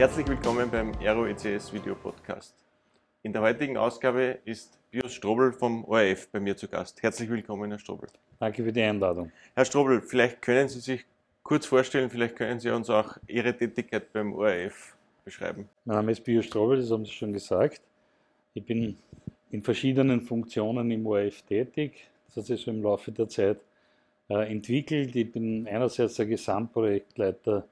Herzlich 0.00 0.26
willkommen 0.28 0.70
beim 0.70 0.92
Aero 1.02 1.26
ECS 1.26 1.74
Video 1.74 1.94
Podcast. 1.94 2.54
In 3.22 3.34
der 3.34 3.42
heutigen 3.42 3.76
Ausgabe 3.76 4.38
ist 4.46 4.78
Bios 4.90 5.12
Strobel 5.12 5.52
vom 5.52 5.84
ORF 5.84 6.26
bei 6.32 6.40
mir 6.40 6.56
zu 6.56 6.68
Gast. 6.68 7.02
Herzlich 7.02 7.28
willkommen, 7.28 7.70
Herr 7.70 7.78
Strobel. 7.78 8.08
Danke 8.38 8.64
für 8.64 8.72
die 8.72 8.80
Einladung. 8.80 9.30
Herr 9.54 9.66
Strobel, 9.66 10.00
vielleicht 10.00 10.40
können 10.40 10.70
Sie 10.70 10.80
sich 10.80 11.04
kurz 11.42 11.66
vorstellen, 11.66 12.08
vielleicht 12.08 12.34
können 12.34 12.58
Sie 12.60 12.70
uns 12.70 12.88
auch 12.88 13.18
Ihre 13.26 13.54
Tätigkeit 13.54 14.10
beim 14.14 14.32
ORF 14.32 14.96
beschreiben. 15.26 15.68
Mein 15.84 15.96
Name 15.98 16.12
ist 16.12 16.24
Bios 16.24 16.46
Strobel, 16.46 16.80
das 16.80 16.90
haben 16.90 17.04
Sie 17.04 17.12
schon 17.12 17.34
gesagt. 17.34 17.82
Ich 18.54 18.64
bin 18.64 18.96
in 19.50 19.62
verschiedenen 19.62 20.22
Funktionen 20.22 20.90
im 20.90 21.06
ORF 21.06 21.42
tätig. 21.42 22.08
Das 22.28 22.38
hat 22.38 22.44
sich 22.46 22.62
so 22.62 22.70
im 22.70 22.82
Laufe 22.82 23.12
der 23.12 23.28
Zeit 23.28 23.58
äh, 24.30 24.50
entwickelt. 24.50 25.14
Ich 25.14 25.30
bin 25.30 25.68
einerseits 25.68 26.14
der 26.14 26.24
Gesamtprojektleiter 26.24 27.68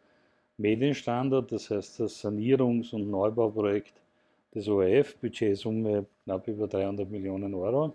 Medienstandard, 0.59 1.53
das 1.53 1.71
heißt 1.71 2.01
das 2.01 2.25
Sanierungs- 2.25 2.93
und 2.93 3.09
Neubauprojekt 3.09 3.95
des 4.53 4.69
ORF, 4.69 5.17
Budgetsumme 5.17 6.05
knapp 6.25 6.49
über 6.49 6.67
300 6.67 7.09
Millionen 7.09 7.55
Euro, 7.55 7.95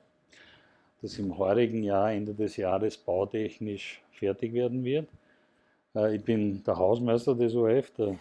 das 1.01 1.19
im 1.19 1.37
heurigen 1.37 1.83
Jahr, 1.83 2.13
Ende 2.13 2.33
des 2.33 2.55
Jahres, 2.55 2.97
bautechnisch 2.97 4.01
fertig 4.11 4.53
werden 4.53 4.83
wird. 4.83 5.09
Äh, 5.93 6.15
ich 6.15 6.23
bin 6.23 6.63
der 6.63 6.77
Hausmeister 6.77 7.35
des 7.35 7.53
ORF, 7.53 7.91
der 7.91 8.17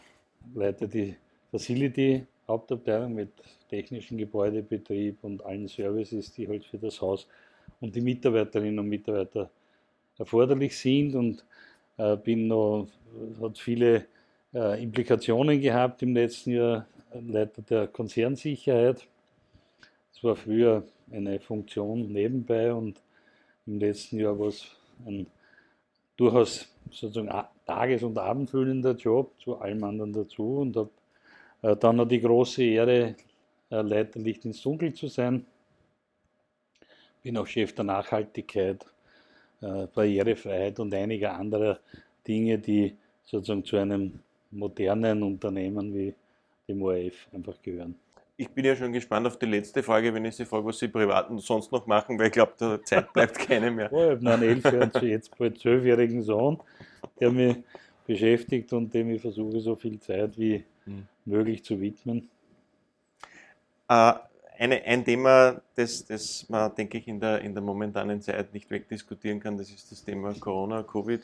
leite 0.54 0.88
die 0.88 1.14
Facility 1.52 2.26
Hauptabteilung 2.48 3.14
mit 3.14 3.30
technischen 3.70 4.18
Gebäudebetrieb 4.18 5.22
und 5.22 5.44
allen 5.44 5.68
Services, 5.68 6.32
die 6.32 6.48
halt 6.48 6.64
für 6.64 6.78
das 6.78 7.00
Haus 7.00 7.28
und 7.80 7.94
die 7.94 8.00
Mitarbeiterinnen 8.00 8.80
und 8.80 8.88
Mitarbeiter 8.88 9.48
erforderlich 10.18 10.76
sind 10.76 11.14
und 11.14 11.44
äh, 11.96 12.16
bin 12.16 12.48
noch, 12.48 12.88
hat 13.40 13.56
viele 13.56 14.06
äh, 14.54 14.82
Implikationen 14.82 15.60
gehabt 15.60 16.02
im 16.02 16.14
letzten 16.14 16.52
Jahr, 16.52 16.86
Leiter 17.14 17.62
der 17.62 17.88
Konzernsicherheit. 17.88 19.06
Das 20.12 20.24
war 20.24 20.36
früher 20.36 20.84
eine 21.10 21.38
Funktion 21.40 22.10
nebenbei 22.12 22.72
und 22.72 23.00
im 23.66 23.78
letzten 23.78 24.18
Jahr 24.18 24.38
war 24.38 24.48
es 24.48 24.66
ein 25.06 25.26
durchaus 26.16 26.68
sozusagen 26.90 27.30
tages- 27.66 28.02
und 28.02 28.18
abendfüllender 28.18 28.92
Job 28.92 29.32
zu 29.40 29.56
allem 29.58 29.82
anderen 29.84 30.12
dazu 30.12 30.58
und 30.58 30.76
habe 30.76 30.90
äh, 31.62 31.76
dann 31.76 31.96
noch 31.96 32.06
die 32.06 32.20
große 32.20 32.62
Ehre, 32.62 33.16
äh, 33.70 33.82
Leiter 33.82 34.20
Licht 34.20 34.44
ins 34.44 34.62
Dunkel 34.62 34.92
zu 34.94 35.08
sein. 35.08 35.46
Bin 37.22 37.36
auch 37.36 37.46
Chef 37.46 37.74
der 37.74 37.84
Nachhaltigkeit, 37.84 38.84
äh, 39.60 39.86
Barrierefreiheit 39.86 40.80
und 40.80 40.92
einiger 40.92 41.34
anderer 41.34 41.78
Dinge, 42.26 42.58
die 42.58 42.96
sozusagen 43.24 43.64
zu 43.64 43.76
einem 43.76 44.20
modernen 44.52 45.22
Unternehmen 45.22 45.94
wie 45.94 46.14
dem 46.68 46.82
ORF 46.82 47.28
einfach 47.32 47.60
gehören. 47.62 47.94
Ich 48.36 48.48
bin 48.48 48.64
ja 48.64 48.74
schon 48.74 48.92
gespannt 48.92 49.26
auf 49.26 49.38
die 49.38 49.46
letzte 49.46 49.82
Frage, 49.82 50.12
wenn 50.14 50.24
ich 50.24 50.36
Sie 50.36 50.44
frage, 50.44 50.64
was 50.64 50.78
Sie 50.78 50.88
privat 50.88 51.28
sonst 51.36 51.70
noch 51.70 51.86
machen, 51.86 52.18
weil 52.18 52.26
ich 52.26 52.32
glaube, 52.32 52.52
der 52.58 52.82
Zeit 52.82 53.12
bleibt 53.12 53.38
keine 53.38 53.70
mehr. 53.70 53.92
Oh, 53.92 54.12
ich 54.12 54.24
habe 54.24 54.30
einen 54.30 54.42
elf 54.42 54.64
und 54.64 55.02
jetzt 55.02 55.36
bald 55.38 55.58
zwölfjährigen 55.58 56.22
Sohn, 56.22 56.58
der 57.20 57.30
mich 57.30 57.56
beschäftigt 58.06 58.72
und 58.72 58.92
dem 58.94 59.10
ich 59.10 59.20
versuche, 59.20 59.60
so 59.60 59.76
viel 59.76 60.00
Zeit 60.00 60.38
wie 60.38 60.64
hm. 60.84 61.06
möglich 61.24 61.62
zu 61.64 61.80
widmen. 61.80 62.28
Äh, 63.88 64.14
eine, 64.58 64.82
ein 64.84 65.04
Thema, 65.04 65.60
das, 65.74 66.04
das 66.06 66.48
man, 66.48 66.74
denke 66.74 66.98
ich, 66.98 67.08
in 67.08 67.20
der, 67.20 67.40
in 67.40 67.54
der 67.54 67.62
momentanen 67.62 68.20
Zeit 68.20 68.52
nicht 68.54 68.70
wegdiskutieren 68.70 69.40
kann, 69.40 69.56
das 69.56 69.70
ist 69.70 69.90
das 69.90 70.04
Thema 70.04 70.34
Corona, 70.34 70.82
Covid. 70.82 71.22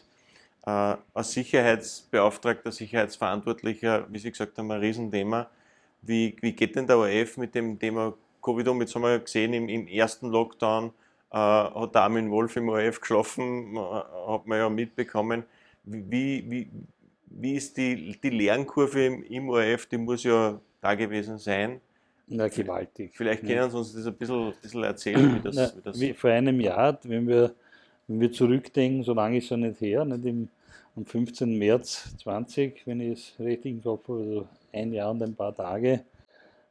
Äh, 0.68 0.96
als 1.14 1.32
Sicherheitsbeauftragter, 1.32 2.70
Sicherheitsverantwortlicher, 2.70 4.06
wie 4.10 4.18
Sie 4.18 4.30
gesagt 4.30 4.58
haben, 4.58 4.70
ein 4.70 4.80
Riesenthema. 4.80 5.48
Wie, 6.02 6.36
wie 6.42 6.52
geht 6.52 6.76
denn 6.76 6.86
der 6.86 6.98
ORF 6.98 7.38
mit 7.38 7.54
dem 7.54 7.78
Thema 7.78 8.12
Covid 8.42 8.68
um? 8.68 8.80
Jetzt 8.82 8.94
haben 8.94 9.02
wir 9.02 9.18
gesehen, 9.18 9.54
im, 9.54 9.66
im 9.70 9.88
ersten 9.88 10.28
Lockdown 10.28 10.92
äh, 11.30 11.36
hat 11.36 11.94
der 11.94 12.02
Armin 12.02 12.30
Wolf 12.30 12.54
im 12.56 12.68
ORF 12.68 13.00
geschlafen, 13.00 13.76
äh, 13.76 13.78
hat 13.78 14.46
man 14.46 14.58
ja 14.58 14.68
mitbekommen. 14.68 15.44
Wie, 15.84 16.44
wie, 16.50 16.68
wie 17.30 17.54
ist 17.54 17.74
die, 17.78 18.18
die 18.22 18.30
Lernkurve 18.30 19.06
im, 19.06 19.24
im 19.24 19.48
ORF? 19.48 19.86
Die 19.86 19.96
muss 19.96 20.22
ja 20.24 20.60
da 20.82 20.94
gewesen 20.94 21.38
sein. 21.38 21.80
Na, 22.26 22.48
gewaltig. 22.48 23.12
Vielleicht 23.14 23.46
können 23.46 23.70
Sie 23.70 23.78
uns 23.78 23.94
das 23.94 24.06
ein 24.06 24.12
bisschen, 24.12 24.52
bisschen 24.60 24.84
erzählen, 24.84 25.34
wie 25.34 25.40
das, 25.40 25.56
Na, 25.56 25.72
wie 25.74 25.82
das 25.82 25.98
wie 25.98 26.12
vor 26.12 26.28
einem 26.28 26.60
Jahr, 26.60 26.98
wenn 27.04 27.26
wir, 27.26 27.54
wenn 28.06 28.20
wir 28.20 28.30
zurückdenken, 28.30 29.02
so 29.02 29.14
lange 29.14 29.38
ist 29.38 29.44
es 29.44 29.50
ja 29.50 29.56
nicht 29.56 29.80
her, 29.80 30.04
nicht 30.04 30.26
im, 30.26 30.50
am 30.98 31.06
15. 31.06 31.56
März 31.56 32.16
20, 32.18 32.84
wenn 32.84 33.00
ich 33.00 33.20
es 33.20 33.34
richtig 33.38 33.70
im 33.70 33.82
Kopf 33.84 34.08
habe, 34.08 34.18
also 34.18 34.48
ein 34.72 34.92
Jahr 34.92 35.12
und 35.12 35.22
ein 35.22 35.36
paar 35.36 35.54
Tage, 35.54 36.04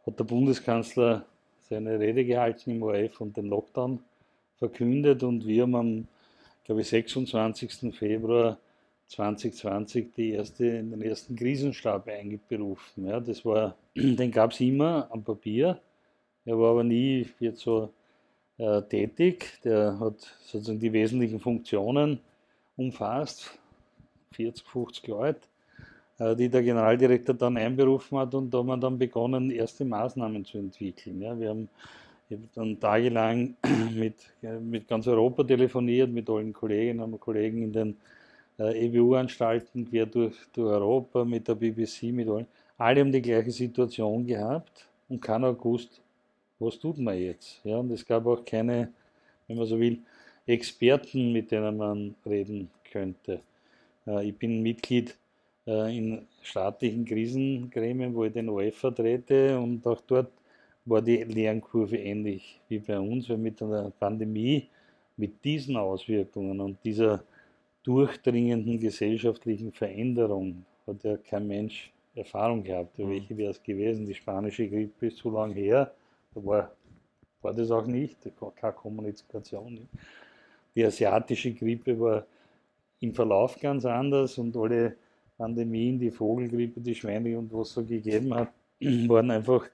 hat 0.05 0.19
der 0.19 0.25
Bundeskanzler 0.25 1.25
seine 1.69 1.97
Rede 1.97 2.25
gehalten 2.25 2.71
im 2.71 2.83
ORF 2.83 3.21
und 3.21 3.37
den 3.37 3.45
Lockdown 3.45 3.99
verkündet 4.57 5.23
und 5.23 5.47
wir 5.47 5.63
haben 5.63 5.75
am, 5.75 6.07
glaube 6.65 6.81
ich, 6.81 6.89
26. 6.89 7.95
Februar 7.95 8.57
2020 9.07 10.13
die 10.13 10.31
erste, 10.31 10.63
den 10.63 11.01
ersten 11.01 11.37
Krisenstab 11.37 12.09
eingeberufen. 12.09 13.07
Ja, 13.07 13.21
das 13.21 13.45
war, 13.45 13.77
den 13.95 14.31
gab 14.31 14.51
es 14.51 14.59
immer 14.59 15.07
am 15.09 15.23
Papier. 15.23 15.79
Er 16.43 16.59
war 16.59 16.71
aber 16.71 16.83
nie 16.83 17.29
jetzt 17.39 17.61
so 17.61 17.93
äh, 18.57 18.81
tätig. 18.81 19.61
Der 19.63 19.97
hat 20.01 20.19
sozusagen 20.43 20.79
die 20.79 20.91
wesentlichen 20.91 21.39
Funktionen 21.39 22.19
umfasst, 22.75 23.57
40, 24.33 24.65
50 24.67 25.07
Leute, 25.07 25.41
äh, 26.19 26.35
die 26.35 26.49
der 26.49 26.63
Generaldirektor 26.63 27.35
dann 27.35 27.57
einberufen 27.57 28.17
hat 28.17 28.33
und 28.33 28.53
da 28.53 28.59
haben 28.59 28.67
wir 28.67 28.77
dann 28.77 28.97
begonnen, 28.97 29.51
erste 29.51 29.85
Maßnahmen 29.85 30.45
zu 30.45 30.57
entwickeln. 30.57 31.21
Ja, 31.21 31.39
wir 31.39 31.49
haben 31.49 31.69
ich 32.29 32.35
habe 32.35 32.47
dann 32.55 32.79
tagelang 32.79 33.55
mit, 33.95 34.15
mit 34.61 34.87
ganz 34.87 35.07
Europa 35.07 35.43
telefoniert, 35.43 36.11
mit 36.11 36.29
allen 36.29 36.51
Kolleginnen 36.51 37.13
und 37.13 37.19
Kollegen 37.21 37.63
in 37.63 37.71
den 37.71 37.97
äh, 38.59 38.87
EWU-Anstalten 38.87 39.89
quer 39.89 40.05
durch, 40.05 40.35
durch 40.51 40.69
Europa, 40.69 41.23
mit 41.23 41.47
der 41.47 41.55
BBC, 41.55 42.11
mit 42.11 42.27
allen. 42.27 42.47
Alle 42.77 42.99
haben 42.99 43.11
die 43.11 43.21
gleiche 43.21 43.51
Situation 43.51 44.25
gehabt 44.25 44.87
und 45.07 45.21
keiner 45.21 45.53
gewusst, 45.53 46.01
was 46.59 46.77
tut 46.77 46.97
man 46.97 47.17
jetzt. 47.17 47.61
Ja, 47.63 47.77
und 47.77 47.91
es 47.91 48.05
gab 48.05 48.25
auch 48.25 48.43
keine, 48.43 48.91
wenn 49.47 49.57
man 49.57 49.65
so 49.65 49.79
will, 49.79 49.99
Experten, 50.45 51.31
mit 51.31 51.51
denen 51.51 51.77
man 51.77 52.15
reden 52.25 52.69
könnte. 52.91 53.39
Äh, 54.07 54.29
ich 54.29 54.37
bin 54.37 54.61
Mitglied 54.61 55.17
äh, 55.67 55.97
in 55.97 56.27
staatlichen 56.41 57.05
Krisengremien, 57.05 58.15
wo 58.15 58.23
ich 58.23 58.33
den 58.33 58.49
OF 58.49 58.75
vertrete 58.75 59.59
und 59.59 59.85
auch 59.85 60.01
dort 60.01 60.31
war 60.85 61.01
die 61.01 61.23
Lernkurve 61.23 61.97
ähnlich 61.97 62.61
wie 62.69 62.79
bei 62.79 62.97
uns, 62.97 63.29
weil 63.29 63.37
mit 63.37 63.61
einer 63.61 63.91
Pandemie, 63.91 64.67
mit 65.17 65.43
diesen 65.43 65.75
Auswirkungen 65.75 66.59
und 66.61 66.77
dieser 66.83 67.23
durchdringenden 67.83 68.79
gesellschaftlichen 68.79 69.71
Veränderung 69.71 70.65
hat 70.85 71.03
ja 71.03 71.17
kein 71.17 71.47
Mensch 71.47 71.91
Erfahrung 72.15 72.63
gehabt. 72.63 72.97
Mhm. 72.97 73.09
Welche 73.09 73.37
wäre 73.37 73.51
es 73.51 73.61
gewesen? 73.61 74.05
Die 74.05 74.13
spanische 74.13 74.67
Grippe 74.67 75.07
ist 75.07 75.17
so 75.17 75.29
lange 75.29 75.53
her, 75.53 75.93
da 76.33 76.45
war, 76.45 76.71
war 77.41 77.53
das 77.53 77.69
auch 77.69 77.85
nicht, 77.85 78.17
keine 78.55 78.73
Kommunikation. 78.73 79.87
Die 80.75 80.85
asiatische 80.85 81.53
Grippe 81.53 81.99
war 81.99 82.25
im 82.99 83.13
Verlauf 83.13 83.59
ganz 83.59 83.85
anders 83.85 84.37
und 84.37 84.55
alle 84.57 84.95
Pandemien, 85.37 85.99
die 85.99 86.11
Vogelgrippe, 86.11 86.81
die 86.81 86.95
Schweine 86.95 87.37
und 87.37 87.53
was 87.53 87.73
so 87.73 87.83
gegeben 87.83 88.33
hat, 88.33 88.51
waren 88.81 89.31
einfach 89.31 89.67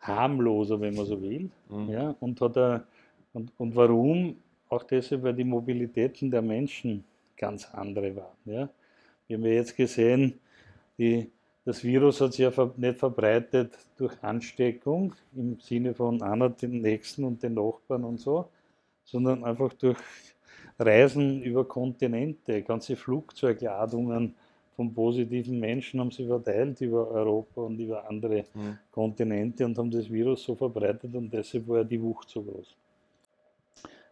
harmloser, 0.00 0.80
wenn 0.80 0.94
man 0.94 1.06
so 1.06 1.20
will. 1.20 1.50
Mhm. 1.68 1.90
Ja, 1.90 2.14
und, 2.20 2.40
hat 2.40 2.56
er, 2.56 2.84
und, 3.32 3.52
und 3.58 3.76
warum? 3.76 4.36
Auch 4.68 4.82
deshalb, 4.84 5.22
weil 5.22 5.34
die 5.34 5.44
Mobilitäten 5.44 6.30
der 6.30 6.42
Menschen 6.42 7.04
ganz 7.36 7.68
andere 7.72 8.16
waren. 8.16 8.36
Ja. 8.46 8.68
Wir 9.26 9.36
haben 9.36 9.44
ja 9.44 9.52
jetzt 9.52 9.76
gesehen, 9.76 10.40
die, 10.98 11.30
das 11.64 11.84
Virus 11.84 12.20
hat 12.20 12.32
sich 12.32 12.40
ja 12.40 12.70
nicht 12.76 12.98
verbreitet 12.98 13.72
durch 13.96 14.14
Ansteckung 14.22 15.14
im 15.36 15.58
Sinne 15.60 15.94
von 15.94 16.22
einer 16.22 16.48
den 16.48 16.80
Nächsten 16.80 17.24
und 17.24 17.42
den 17.42 17.54
Nachbarn 17.54 18.04
und 18.04 18.18
so, 18.18 18.48
sondern 19.04 19.44
einfach 19.44 19.72
durch 19.74 19.98
Reisen 20.84 21.42
über 21.42 21.64
Kontinente, 21.64 22.62
ganze 22.62 22.96
Flugzeugladungen 22.96 24.34
von 24.76 24.92
positiven 24.92 25.60
Menschen 25.60 26.00
haben 26.00 26.10
sie 26.10 26.26
verteilt 26.26 26.80
über 26.80 27.10
Europa 27.10 27.60
und 27.60 27.78
über 27.78 28.08
andere 28.08 28.44
mhm. 28.54 28.78
Kontinente 28.90 29.64
und 29.64 29.76
haben 29.76 29.90
das 29.90 30.10
Virus 30.10 30.44
so 30.44 30.54
verbreitet 30.54 31.14
und 31.14 31.32
deshalb 31.32 31.68
war 31.68 31.78
ja 31.78 31.84
die 31.84 32.00
Wucht 32.00 32.30
so 32.30 32.42
groß. 32.42 32.74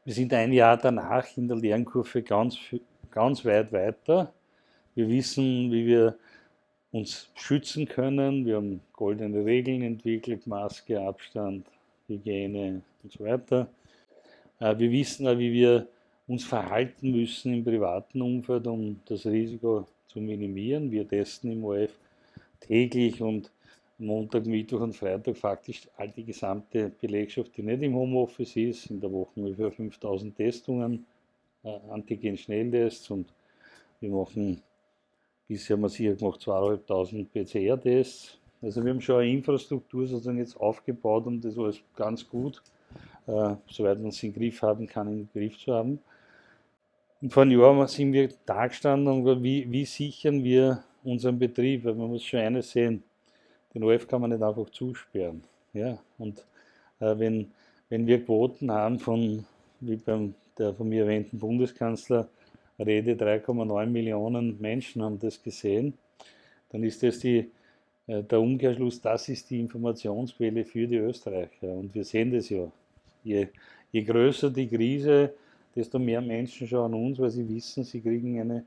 Wir 0.05 0.15
sind 0.15 0.33
ein 0.33 0.53
Jahr 0.53 0.77
danach 0.77 1.27
in 1.37 1.49
der 1.49 1.57
Lernkurve 1.57 2.23
ganz 2.23 2.59
ganz 3.11 3.45
weit 3.45 3.73
weiter. 3.73 4.33
Wir 4.95 5.09
wissen, 5.09 5.71
wie 5.71 5.87
wir 5.87 6.17
uns 6.93 7.31
schützen 7.35 7.87
können. 7.87 8.47
Wir 8.47 8.57
haben 8.57 8.81
goldene 8.93 9.45
Regeln 9.45 9.83
entwickelt, 9.83 10.47
Maske, 10.47 11.01
Abstand, 11.01 11.67
Hygiene 12.09 12.83
und 13.03 13.13
so 13.13 13.25
weiter. 13.25 13.69
Äh, 14.59 14.77
wir 14.79 14.91
wissen 14.91 15.27
auch, 15.27 15.39
wie 15.39 15.53
wir 15.53 15.87
uns 16.31 16.45
verhalten 16.45 17.11
müssen 17.11 17.53
im 17.53 17.65
privaten 17.65 18.23
Umfeld, 18.23 18.69
um 18.69 19.01
das 19.07 19.27
Risiko 19.27 19.89
zu 20.07 20.21
minimieren. 20.21 20.93
Wir 20.93 21.09
testen 21.09 21.51
im 21.51 21.65
OF 21.65 21.91
täglich 22.61 23.21
und 23.21 23.51
Montag, 23.99 24.47
Mittwoch 24.47 24.81
und 24.81 24.95
Freitag 24.95 25.37
faktisch 25.37 25.89
all 25.97 26.09
die 26.09 26.23
gesamte 26.23 26.93
Belegschaft, 27.01 27.57
die 27.57 27.65
nicht 27.65 27.83
im 27.83 27.97
Homeoffice 27.97 28.55
ist, 28.55 28.87
in 28.87 29.01
der 29.01 29.11
Woche 29.11 29.41
ungefähr 29.41 29.73
5000 29.73 30.37
Testungen, 30.37 31.05
äh, 31.65 31.77
Antigen-Schnelltests 31.91 33.11
und 33.11 33.27
wir 33.99 34.11
machen, 34.11 34.63
bisher 35.49 35.75
haben 35.75 35.83
wir 35.83 35.89
sicher 35.89 36.15
gemacht, 36.15 36.41
2500 36.43 37.33
PCR-Tests. 37.33 38.39
Also 38.63 38.85
wir 38.85 38.93
haben 38.93 39.01
schon 39.01 39.21
eine 39.21 39.33
Infrastruktur 39.33 40.07
sozusagen 40.07 40.39
jetzt 40.39 40.57
aufgebaut, 40.57 41.27
um 41.27 41.41
das 41.41 41.59
alles 41.59 41.81
ganz 41.97 42.27
gut, 42.29 42.63
äh, 43.27 43.57
soweit 43.69 43.99
man 43.99 44.11
es 44.11 44.23
im 44.23 44.33
Griff 44.33 44.63
haben 44.63 44.87
kann, 44.87 45.09
im 45.09 45.29
Griff 45.33 45.59
zu 45.59 45.75
haben. 45.75 45.99
Und 47.23 47.33
vor 47.33 47.43
einem 47.43 47.61
Jahr 47.61 47.89
sind 47.89 48.13
wir 48.13 48.31
da 48.47 48.67
gestanden 48.67 49.09
und 49.09 49.43
wie, 49.43 49.71
wie 49.71 49.85
sichern 49.85 50.43
wir 50.43 50.83
unseren 51.05 51.39
Betrieb? 51.39 51.85
Weil 51.85 51.95
man 51.95 52.09
muss 52.09 52.25
schon 52.25 52.41
eines 52.41 52.71
sehen, 52.71 53.03
den 53.75 53.85
OF 53.85 54.09
kann 54.09 54.23
man 54.23 54.31
nicht 54.31 54.43
einfach 54.43 54.71
zusperren. 54.71 55.45
Ja? 55.75 55.99
Und 56.19 56.45
äh, 56.99 57.19
wenn, 57.19 57.51
wenn 57.91 58.07
wir 58.07 58.25
Quoten 58.25 58.71
haben 58.71 58.99
von, 58.99 59.45
wie 59.81 59.97
beim 59.97 60.35
der 60.59 60.75
von 60.75 60.89
mir 60.89 61.03
erwähnten 61.03 61.39
Bundeskanzler 61.39 62.29
Rede, 62.79 63.13
3,9 63.13 63.87
Millionen 63.87 64.61
Menschen 64.61 65.03
haben 65.03 65.19
das 65.19 65.43
gesehen, 65.43 65.95
dann 66.71 66.83
ist 66.85 67.03
das 67.03 67.19
die, 67.19 67.51
äh, 68.07 68.23
der 68.23 68.41
Umkehrschluss, 68.41 69.01
das 69.01 69.29
ist 69.29 69.51
die 69.51 69.61
Informationsquelle 69.61 70.65
für 70.65 70.87
die 70.87 70.97
Österreicher. 70.97 71.69
Und 71.69 71.95
wir 71.95 72.05
sehen 72.05 72.33
das 72.33 72.49
ja. 72.49 72.71
Je, 73.23 73.49
je 73.93 74.03
größer 74.03 74.51
die 74.51 74.69
Krise, 74.69 75.35
desto 75.81 75.99
mehr 75.99 76.21
Menschen 76.21 76.67
schauen 76.67 76.95
uns, 76.95 77.19
weil 77.19 77.31
sie 77.31 77.49
wissen, 77.49 77.85
sie 77.85 78.01
kriegen 78.01 78.39
eine 78.41 78.65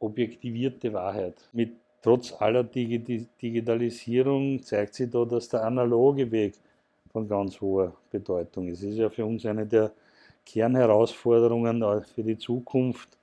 objektivierte 0.00 0.92
Wahrheit. 0.92 1.36
Mit 1.52 1.72
trotz 2.02 2.32
aller 2.32 2.64
Digitalisierung 2.64 4.62
zeigt 4.62 4.94
sich 4.94 5.08
da, 5.08 5.24
dass 5.24 5.48
der 5.48 5.64
analoge 5.64 6.30
Weg 6.30 6.54
von 7.12 7.28
ganz 7.28 7.60
hoher 7.60 7.94
Bedeutung 8.10 8.66
ist. 8.68 8.82
Es 8.82 8.90
ist 8.90 8.98
ja 8.98 9.08
für 9.08 9.24
uns 9.24 9.46
eine 9.46 9.64
der 9.66 9.92
Kernherausforderungen 10.44 11.82
für 12.12 12.24
die 12.24 12.36
Zukunft, 12.36 13.16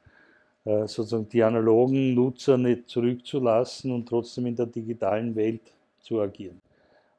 äh, 0.64 0.88
sozusagen 0.88 1.28
die 1.28 1.44
analogen 1.44 2.16
Nutzer 2.16 2.58
nicht 2.58 2.88
zurückzulassen 2.88 3.92
und 3.92 4.08
trotzdem 4.08 4.46
in 4.46 4.56
der 4.56 4.68
digitalen 4.68 5.36
Welt 5.36 5.74
zu 6.00 6.22
agieren. 6.22 6.62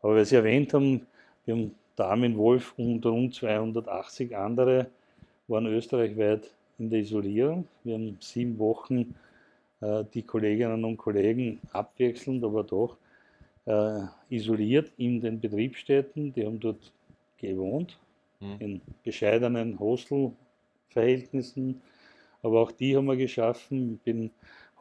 Aber 0.00 0.16
weil 0.16 0.24
Sie 0.24 0.36
erwähnt 0.36 0.72
haben, 0.72 1.06
wir 1.44 1.54
haben 1.54 1.74
der 1.98 2.06
Armin 2.06 2.36
Wolf 2.38 2.72
und 2.78 3.04
rund 3.04 3.34
280 3.34 4.34
andere 4.34 4.86
waren 5.52 5.66
österreichweit 5.66 6.50
in 6.78 6.88
der 6.88 7.00
Isolierung. 7.00 7.68
Wir 7.84 7.94
haben 7.94 8.16
sieben 8.20 8.58
Wochen 8.58 9.14
äh, 9.82 10.02
die 10.14 10.22
Kolleginnen 10.22 10.82
und 10.84 10.96
Kollegen 10.96 11.60
abwechselnd, 11.72 12.42
aber 12.42 12.64
doch 12.64 12.96
äh, 13.66 14.00
isoliert 14.30 14.90
in 14.96 15.20
den 15.20 15.38
Betriebsstätten. 15.38 16.32
Die 16.32 16.46
haben 16.46 16.58
dort 16.58 16.90
gewohnt, 17.36 17.98
mhm. 18.40 18.56
in 18.58 18.80
bescheidenen 19.04 19.78
Hostelverhältnissen. 19.78 21.82
Aber 22.42 22.62
auch 22.62 22.72
die 22.72 22.96
haben 22.96 23.04
wir 23.06 23.16
geschaffen. 23.16 23.96
Ich 23.96 24.00
bin 24.00 24.30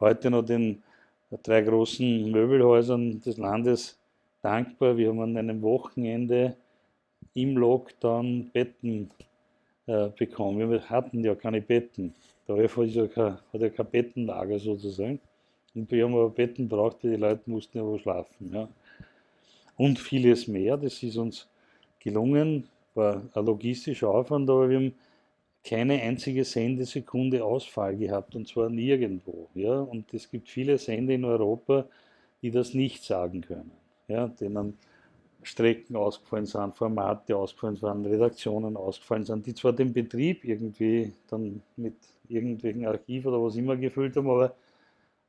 heute 0.00 0.30
noch 0.30 0.42
den 0.42 0.82
drei 1.42 1.60
großen 1.60 2.30
Möbelhäusern 2.30 3.20
des 3.20 3.36
Landes 3.36 3.98
dankbar. 4.40 4.96
Wir 4.96 5.10
haben 5.10 5.20
an 5.20 5.36
einem 5.36 5.60
Wochenende 5.60 6.56
im 7.34 7.58
Lockdown 7.58 8.50
Betten 8.52 9.10
äh, 9.92 10.08
bekommen. 10.16 10.70
Wir 10.70 10.88
hatten 10.88 11.22
ja 11.22 11.34
keine 11.34 11.60
Betten. 11.60 12.14
Der 12.48 12.56
kein, 12.56 13.38
hat 13.52 13.60
ja 13.60 13.68
kein 13.68 13.86
Bettenlager 13.86 14.58
sozusagen. 14.58 15.20
Und 15.74 15.90
wir 15.90 16.04
haben 16.04 16.14
aber 16.14 16.30
Betten 16.30 16.68
braucht, 16.68 17.04
weil 17.04 17.12
die 17.12 17.16
Leute 17.16 17.42
mussten 17.46 17.78
ja 17.78 17.84
wo 17.84 17.98
schlafen. 17.98 18.52
Ja. 18.54 18.68
Und 19.76 19.98
vieles 19.98 20.48
mehr, 20.48 20.76
das 20.76 21.02
ist 21.02 21.16
uns 21.16 21.46
gelungen, 22.00 22.68
war 22.94 23.22
ein 23.34 23.44
logistischer 23.44 24.08
Aufwand, 24.08 24.48
aber 24.48 24.68
wir 24.68 24.76
haben 24.76 24.94
keine 25.64 26.00
einzige 26.00 26.44
Sendesekunde 26.44 27.44
Ausfall 27.44 27.96
gehabt 27.96 28.34
und 28.34 28.48
zwar 28.48 28.70
nirgendwo. 28.70 29.48
Ja. 29.54 29.78
Und 29.80 30.12
es 30.14 30.30
gibt 30.30 30.48
viele 30.48 30.78
Sender 30.78 31.14
in 31.14 31.24
Europa, 31.24 31.86
die 32.40 32.50
das 32.50 32.74
nicht 32.74 33.04
sagen 33.04 33.42
können, 33.42 33.72
ja, 34.08 34.28
denen 34.28 34.78
Strecken 35.42 35.96
ausgefallen 35.96 36.46
sind, 36.46 36.76
Formate 36.76 37.36
ausgefallen 37.36 37.76
sind, 37.76 38.06
Redaktionen 38.06 38.76
ausgefallen 38.76 39.24
sind, 39.24 39.46
die 39.46 39.54
zwar 39.54 39.72
den 39.72 39.92
Betrieb 39.92 40.44
irgendwie 40.44 41.12
dann 41.28 41.62
mit 41.76 41.94
irgendwelchen 42.28 42.86
Archiv 42.86 43.26
oder 43.26 43.42
was 43.42 43.56
immer 43.56 43.76
gefüllt 43.76 44.16
haben, 44.16 44.30
aber 44.30 44.54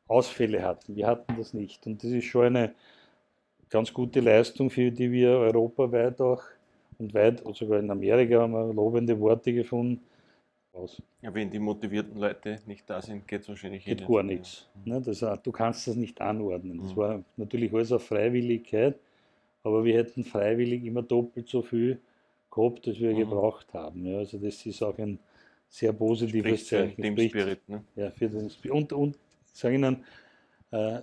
Ausfälle 0.07 0.61
hatten. 0.63 0.95
Wir 0.95 1.07
hatten 1.07 1.35
das 1.37 1.53
nicht. 1.53 1.85
Und 1.87 2.03
das 2.03 2.11
ist 2.11 2.25
schon 2.25 2.45
eine 2.45 2.73
ganz 3.69 3.93
gute 3.93 4.19
Leistung, 4.19 4.69
für 4.69 4.91
die 4.91 5.11
wir 5.11 5.31
europaweit 5.31 6.21
auch 6.21 6.41
und 6.99 7.13
weit, 7.13 7.43
sogar 7.53 7.79
in 7.79 7.89
Amerika 7.89 8.41
haben 8.41 8.53
wir 8.53 8.73
lobende 8.73 9.19
Worte 9.19 9.53
gefunden. 9.53 10.01
Aus. 10.73 10.99
Ja, 11.21 11.31
wenn 11.33 11.51
die 11.51 11.59
motivierten 11.59 12.19
Leute 12.19 12.59
nicht 12.65 12.89
da 12.89 12.99
sind, 12.99 13.27
geht 13.27 13.41
es 13.41 13.49
wahrscheinlich 13.49 13.85
geht 13.85 14.07
gar 14.07 14.23
nichts. 14.23 14.67
Ne? 14.85 14.99
Das, 15.01 15.19
du 15.19 15.51
kannst 15.51 15.87
das 15.87 15.95
nicht 15.95 16.19
anordnen. 16.19 16.79
Das 16.81 16.93
mhm. 16.93 16.97
war 16.97 17.23
natürlich 17.37 17.71
alles 17.71 17.91
auf 17.91 18.07
Freiwilligkeit 18.07 18.95
aber 19.63 19.83
wir 19.83 19.97
hätten 19.97 20.23
freiwillig 20.23 20.83
immer 20.83 21.01
doppelt 21.01 21.47
so 21.47 21.61
viel 21.61 21.99
gehabt, 22.51 22.87
als 22.87 22.99
wir 22.99 23.13
mhm. 23.13 23.19
gebraucht 23.19 23.73
haben. 23.73 24.05
Ja, 24.05 24.19
also 24.19 24.37
das 24.37 24.65
ist 24.65 24.83
auch 24.83 24.97
ein 24.97 25.19
sehr 25.69 25.93
positives 25.93 26.67
Zeichen. 26.67 27.01
Dem 27.01 27.17
Spirit, 27.17 27.67
ne? 27.67 27.83
Ja, 27.95 28.11
für 28.11 28.29
den 28.29 28.49
Spirit. 28.49 28.75
Und, 28.75 28.93
und 28.93 29.17
sage 29.51 29.75
Ihnen, 29.75 30.03
äh, 30.71 31.01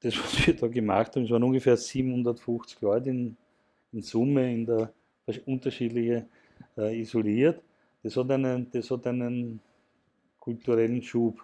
das, 0.00 0.18
was 0.18 0.46
wir 0.46 0.54
da 0.56 0.66
gemacht 0.66 1.14
haben, 1.14 1.24
es 1.24 1.30
waren 1.30 1.42
ungefähr 1.42 1.76
750 1.76 2.80
Leute 2.80 3.10
in, 3.10 3.36
in 3.92 4.02
Summe 4.02 4.52
in 4.52 4.66
der 4.66 4.92
unterschiedliche 5.46 6.26
äh, 6.76 7.00
isoliert. 7.00 7.62
Das 8.02 8.16
hat 8.16 8.30
einen, 8.30 8.70
das 8.70 8.90
hat 8.90 9.06
einen 9.06 9.60
kulturellen 10.38 11.02
Schub 11.02 11.42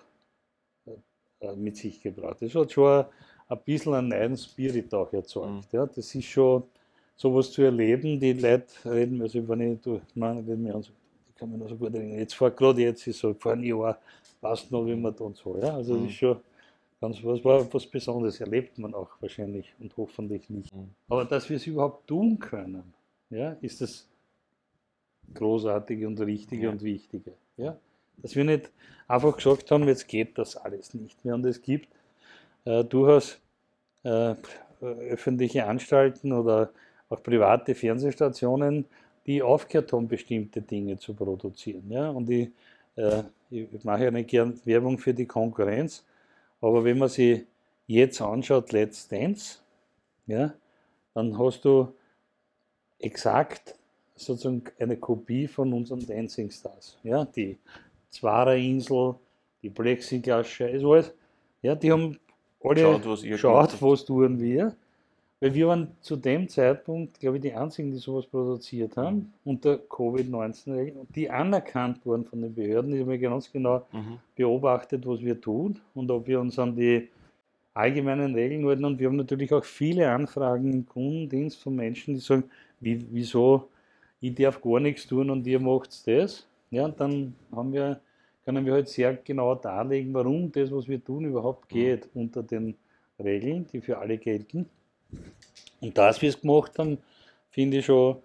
äh, 1.41 1.57
mit 1.57 1.77
sich 1.77 2.03
gebracht. 2.03 2.39
Das 2.41 2.55
hat 2.55 2.73
schon 2.73 3.07
ein 3.51 3.59
bisschen 3.65 3.95
einen 3.95 4.09
neuen 4.09 4.37
Spirit 4.37 4.95
auch 4.95 5.13
erzeugt. 5.13 5.51
Mhm. 5.51 5.63
Ja, 5.73 5.87
das 5.87 6.15
ist 6.15 6.25
schon 6.25 6.63
sowas 7.17 7.51
zu 7.51 7.63
erleben, 7.63 8.19
die 8.19 8.33
Leute 8.33 8.67
reden, 8.85 9.21
also 9.21 9.47
wenn 9.47 9.61
ich, 9.61 9.81
du, 9.81 10.01
nein, 10.15 10.39
reden 10.39 10.65
wir 10.65 10.75
an, 10.75 10.83
die 10.83 11.33
kann 11.35 11.51
man 11.51 11.59
noch 11.59 11.69
so 11.69 11.77
gut 11.77 11.93
reden. 11.93 12.19
Jetzt 12.19 12.35
vor, 12.35 12.51
gerade 12.51 12.81
jetzt 12.81 13.07
ist 13.07 13.19
so, 13.19 13.35
vor 13.35 13.53
einem 13.53 13.65
Jahr 13.65 13.99
passt 14.41 14.71
noch, 14.71 14.87
wie 14.87 14.95
man 14.95 15.15
da 15.15 15.25
und 15.25 15.37
so. 15.37 15.59
Ja, 15.59 15.75
also 15.75 15.95
mhm. 15.95 16.05
das 16.05 16.13
ist 16.13 16.19
schon 16.19 16.37
ganz 17.01 17.25
was, 17.25 17.45
war 17.45 17.73
was 17.73 17.87
Besonderes, 17.87 18.41
erlebt 18.41 18.79
man 18.79 18.95
auch 18.95 19.11
wahrscheinlich 19.21 19.75
und 19.81 19.95
hoffentlich 19.97 20.49
nicht. 20.49 20.75
Mhm. 20.75 20.91
Aber 21.09 21.25
dass 21.25 21.49
wir 21.51 21.57
es 21.57 21.67
überhaupt 21.67 22.07
tun 22.07 22.39
können, 22.39 22.95
ja, 23.31 23.53
ist 23.61 23.81
das 23.81 24.09
Großartige 25.35 26.07
und 26.07 26.21
Richtige 26.21 26.65
ja. 26.65 26.71
und 26.71 26.83
Wichtige. 26.83 27.35
Ja? 27.57 27.77
Dass 28.17 28.35
wir 28.35 28.45
nicht 28.45 28.71
einfach 29.09 29.37
gesagt 29.37 29.71
haben, 29.71 29.87
jetzt 29.89 30.09
geht 30.09 30.39
das 30.39 30.57
alles 30.57 30.95
nicht 30.95 31.23
mehr 31.25 31.35
und 31.35 31.45
es 31.45 31.61
gibt 31.61 31.89
äh, 32.64 32.84
durchaus 32.84 33.38
äh, 34.02 34.34
öffentliche 34.81 35.67
Anstalten 35.67 36.32
oder 36.32 36.70
auch 37.08 37.22
private 37.22 37.74
Fernsehstationen, 37.74 38.86
die 39.26 39.43
aufgehört 39.43 39.93
haben, 39.93 40.08
bestimmte 40.08 40.62
Dinge 40.62 40.98
zu 40.98 41.14
produzieren. 41.14 41.90
Ja? 41.90 42.10
Und 42.10 42.31
ich, 42.31 42.50
äh, 42.96 43.22
ich 43.50 43.84
mache 43.84 44.05
ja 44.05 44.10
nicht 44.10 44.31
gern 44.31 44.58
Werbung 44.64 44.98
für 44.98 45.12
die 45.12 45.26
Konkurrenz, 45.26 46.05
aber 46.60 46.84
wenn 46.84 46.98
man 46.98 47.08
sich 47.08 47.44
jetzt 47.86 48.20
anschaut, 48.20 48.72
Let's 48.72 49.08
Dance, 49.08 49.58
ja, 50.26 50.55
dann 51.14 51.36
hast 51.38 51.64
du 51.64 51.93
exakt 52.98 53.74
sozusagen 54.14 54.62
eine 54.79 54.96
Kopie 54.96 55.48
von 55.48 55.72
unseren 55.72 56.06
Dancing 56.06 56.50
Stars. 56.50 56.98
Ja, 57.02 57.24
die 57.24 57.58
Zwarer 58.10 58.56
Insel, 58.56 59.14
die 59.62 59.70
Plexiglas, 59.70 60.48
ist 60.60 60.84
alles. 60.84 61.12
Ja, 61.62 61.74
die 61.74 61.90
haben 61.90 62.19
alle 62.62 62.81
schaut, 62.81 63.06
was, 63.06 63.22
ihr 63.22 63.38
schaut, 63.38 63.82
was 63.82 64.05
tun 64.05 64.40
wir. 64.40 64.74
Weil 65.40 65.55
wir 65.55 65.69
waren 65.69 65.88
zu 66.02 66.17
dem 66.17 66.48
Zeitpunkt, 66.48 67.19
glaube 67.19 67.38
ich, 67.38 67.43
die 67.43 67.55
einzigen, 67.55 67.90
die 67.90 67.96
sowas 67.96 68.26
produziert 68.26 68.98
haben, 68.98 69.17
mhm. 69.17 69.32
unter 69.44 69.79
Covid-19-Regeln, 69.79 71.06
die 71.14 71.31
anerkannt 71.31 72.05
wurden 72.05 72.26
von 72.26 72.43
den 72.43 72.55
Behörden. 72.55 72.93
Die 72.93 73.00
haben 73.00 73.20
ganz 73.20 73.50
genau 73.50 73.86
mhm. 73.90 74.19
beobachtet, 74.36 75.06
was 75.06 75.22
wir 75.22 75.40
tun 75.40 75.81
und 75.94 76.10
ob 76.10 76.26
wir 76.26 76.40
uns 76.40 76.58
an 76.58 76.76
die 76.76 77.08
allgemeinen 77.72 78.34
Regeln 78.34 78.67
halten. 78.67 78.84
Und 78.84 78.98
wir 78.98 79.06
haben 79.06 79.17
natürlich 79.17 79.50
auch 79.55 79.64
viele 79.64 80.10
Anfragen 80.10 80.70
im 80.72 80.86
Kundendienst 80.86 81.62
von 81.62 81.74
Menschen, 81.74 82.14
die 82.14 82.20
sagen, 82.20 82.44
wie, 82.81 83.02
wieso, 83.10 83.69
ich 84.20 84.34
darf 84.34 84.60
gar 84.60 84.81
nichts 84.81 85.06
tun 85.06 85.31
und 85.31 85.46
ihr 85.46 85.58
macht 85.58 86.06
das. 86.06 86.46
Ja, 86.70 86.84
und 86.84 87.00
dann 87.00 87.34
haben 87.50 87.72
wir 87.72 88.00
können 88.51 88.67
wir 88.67 88.73
halt 88.73 88.89
sehr 88.89 89.15
genau 89.15 89.55
darlegen, 89.55 90.13
warum 90.13 90.51
das, 90.51 90.73
was 90.73 90.89
wir 90.89 91.05
tun, 91.05 91.25
überhaupt 91.25 91.73
mhm. 91.73 91.79
geht 91.79 92.09
unter 92.15 92.43
den 92.43 92.75
Regeln, 93.19 93.67
die 93.73 93.81
für 93.81 93.99
alle 93.99 94.19
gelten. 94.19 94.69
Und 95.81 95.97
dass 95.97 96.21
wir 96.21 96.31
es 96.31 96.41
gemacht 96.41 96.77
haben, 96.79 96.99
finde 97.51 97.79
ich 97.79 97.87
schon, 97.87 98.17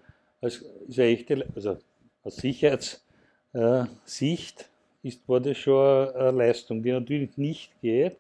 als, 0.42 0.66
ist 0.88 1.00
eine 1.00 1.10
echte, 1.10 1.46
also 1.56 1.78
aus 2.24 2.38
Sicherheitssicht 2.38 4.68
ist, 5.04 5.30
war 5.30 5.40
das 5.40 5.58
schon 5.58 6.10
eine 6.10 6.32
Leistung, 6.32 6.82
die 6.82 6.92
natürlich 6.92 7.38
nicht 7.38 7.70
geht, 7.82 8.18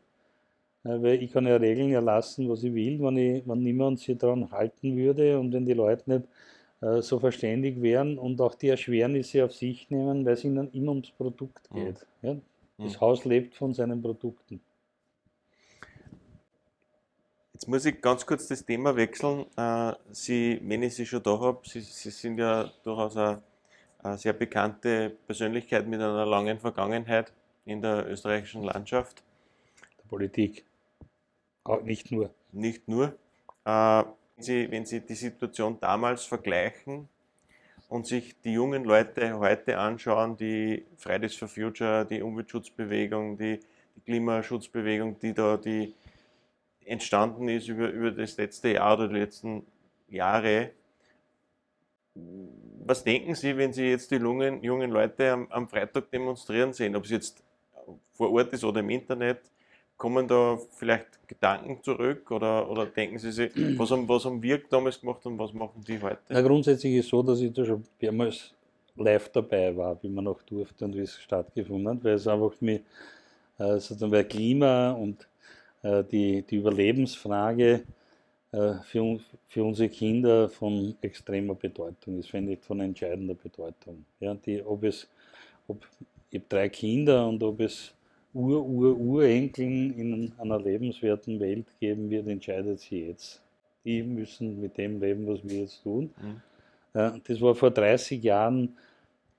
Äh, 0.86 1.02
weil 1.02 1.24
ich 1.24 1.32
kann 1.32 1.48
ja 1.48 1.56
Regeln 1.58 1.92
erlassen, 1.92 2.50
was 2.50 2.64
ich 2.64 2.74
will, 2.74 3.02
wenn, 3.02 3.18
ich, 3.18 3.48
wenn 3.48 3.64
niemand 3.64 4.00
sich 4.00 4.18
daran 4.18 4.52
halten 4.52 4.96
würde 4.96 5.40
und 5.40 5.52
wenn 5.52 5.66
die 5.66 5.74
Leute 5.74 6.10
nicht 6.10 6.26
äh, 6.26 6.28
so 7.02 7.20
verständig 7.20 7.82
wären 7.82 8.18
und 8.18 8.40
auch 8.42 8.56
die 8.56 8.70
Erschwernisse 8.70 9.46
auf 9.46 9.54
sich 9.54 9.90
nehmen, 9.90 10.26
weil 10.26 10.34
es 10.34 10.44
ihnen 10.44 10.72
immer 10.72 10.92
ums 10.92 11.12
Produkt 11.12 11.70
Mhm. 11.72 11.76
geht. 11.86 12.06
Ja? 12.22 12.36
Das 12.78 12.96
Mhm. 12.96 13.02
Haus 13.02 13.26
lebt 13.26 13.56
von 13.56 13.74
seinen 13.74 14.02
Produkten. 14.02 14.60
Jetzt 17.54 17.68
muss 17.68 17.86
ich 17.86 18.02
ganz 18.02 18.26
kurz 18.26 18.48
das 18.48 18.66
Thema 18.66 18.96
wechseln. 18.96 19.46
Äh, 19.56 19.94
Sie, 20.12 20.60
wenn 20.64 20.84
ich 20.84 20.94
Sie 20.96 21.06
schon 21.06 21.24
da 21.24 21.40
habe, 21.40 21.60
Sie, 21.64 21.80
Sie 21.80 22.10
sind 22.10 22.38
ja 22.38 22.70
durchaus 22.84 23.16
eine, 23.16 23.42
eine 24.00 24.18
sehr 24.18 24.34
bekannte 24.34 25.12
Persönlichkeit 25.26 25.88
mit 25.88 26.02
einer 26.02 26.26
langen 26.26 26.60
Vergangenheit 26.60 27.32
in 27.66 27.82
der 27.82 28.08
österreichischen 28.10 28.64
Landschaft. 28.64 29.24
Der 30.00 30.10
Politik. 30.10 30.66
Auch 31.64 31.82
nicht 31.82 32.12
nur. 32.12 32.30
Nicht 32.52 32.88
nur. 32.90 33.16
Wenn 34.36 34.44
Sie, 34.44 34.72
wenn 34.72 34.86
Sie 34.86 35.00
die 35.00 35.16
Situation 35.16 35.80
damals 35.80 36.26
vergleichen 36.26 37.08
und 37.88 38.06
sich 38.06 38.36
die 38.42 38.52
jungen 38.52 38.84
Leute 38.84 39.40
heute 39.40 39.78
anschauen, 39.78 40.36
die 40.36 40.86
Fridays 40.98 41.36
for 41.36 41.48
Future, 41.48 42.06
die 42.06 42.22
Umweltschutzbewegung, 42.22 43.38
die, 43.38 43.62
die 43.96 44.02
Klimaschutzbewegung, 44.02 45.18
die 45.20 45.34
da 45.34 45.56
die 45.56 45.94
entstanden 46.84 47.48
ist 47.48 47.70
über, 47.70 47.90
über 47.90 48.12
das 48.12 48.36
letzte 48.36 48.74
Jahr 48.74 48.98
oder 48.98 49.08
die 49.08 49.20
letzten 49.20 49.66
Jahre. 50.10 50.72
Was 52.14 53.06
denken 53.06 53.36
Sie, 53.36 53.56
wenn 53.56 53.72
Sie 53.72 53.90
jetzt 53.90 54.12
die 54.12 54.16
jungen, 54.16 54.62
jungen 54.64 54.92
Leute 54.92 55.32
am, 55.32 55.48
am 55.50 55.70
Freitag 55.70 56.12
demonstrieren 56.12 56.74
sehen, 56.74 56.96
ob 56.98 57.06
es 57.06 57.12
jetzt 57.12 57.44
vor 58.12 58.32
Ort 58.32 58.52
ist 58.52 58.66
oder 58.66 58.82
im 58.82 58.90
Internet? 58.90 59.40
Kommen 59.98 60.28
da 60.28 60.58
vielleicht 60.72 61.28
Gedanken 61.28 61.82
zurück 61.84 62.30
oder, 62.32 62.70
oder 62.70 62.86
denken 62.86 63.18
Sie 63.18 63.32
sich, 63.32 63.52
was 63.78 63.92
haben, 63.92 64.08
was 64.08 64.26
haben 64.26 64.42
wir 64.42 64.60
damals 64.70 65.00
gemacht 65.00 65.26
und 65.26 65.40
was 65.40 65.54
machen 65.54 65.84
die 65.88 66.02
heute? 66.02 66.20
Na, 66.30 66.42
grundsätzlich 66.42 66.96
ist 66.96 67.10
so, 67.10 67.24
dass 67.24 67.40
ich 67.40 67.54
da 67.54 67.66
schon 67.66 67.84
mehrmals 68.00 68.54
live 68.96 69.30
dabei 69.30 69.76
war, 69.76 70.02
wie 70.02 70.10
man 70.10 70.28
auch 70.28 70.42
durfte 70.44 70.86
und 70.86 70.96
wie 70.96 71.02
es 71.02 71.20
stattgefunden 71.20 71.88
hat, 71.90 72.04
weil 72.04 72.14
es 72.14 72.28
einfach 72.28 72.54
mir 72.62 72.82
äh, 73.58 73.80
sozusagen 73.80 74.12
weil 74.12 74.26
Klima 74.26 74.92
und 74.92 75.28
äh, 75.82 76.04
die, 76.04 76.42
die 76.44 76.58
Überlebensfrage 76.58 77.84
äh, 78.52 78.74
für, 78.84 79.20
für 79.48 79.64
unsere 79.64 79.90
Kinder 79.90 80.50
von 80.50 80.96
extremer 81.02 81.56
Bedeutung 81.56 82.20
ist, 82.20 82.32
wenn 82.34 82.46
nicht 82.46 82.64
von 82.64 82.80
entscheidender 82.80 83.36
Bedeutung. 83.36 84.06
Ja, 84.20 84.34
die, 84.34 84.64
ob 84.64 84.84
es, 84.84 85.08
ob, 85.68 85.86
ich 86.32 86.40
habe 86.40 86.50
drei 86.50 86.70
Kinder 86.70 87.28
und 87.28 87.44
ob 87.44 87.60
es 87.60 87.94
Ur, 88.36 88.66
Ur, 88.66 88.98
Urenkeln 89.00 89.98
in 89.98 90.34
einer 90.38 90.60
lebenswerten 90.60 91.40
Welt 91.40 91.68
geben 91.80 92.10
wird, 92.10 92.28
entscheidet 92.28 92.82
sie 92.82 93.08
jetzt. 93.08 93.42
Die 93.86 94.04
müssen 94.04 94.60
mit 94.60 94.78
dem 94.78 95.00
leben, 95.00 95.26
was 95.26 95.40
wir 95.44 95.62
jetzt 95.62 95.82
tun. 95.84 96.14
Mhm. 96.22 96.42
Äh, 97.00 97.12
Das 97.26 97.40
war 97.40 97.56
vor 97.56 97.72
30 97.72 98.22
Jahren 98.22 98.76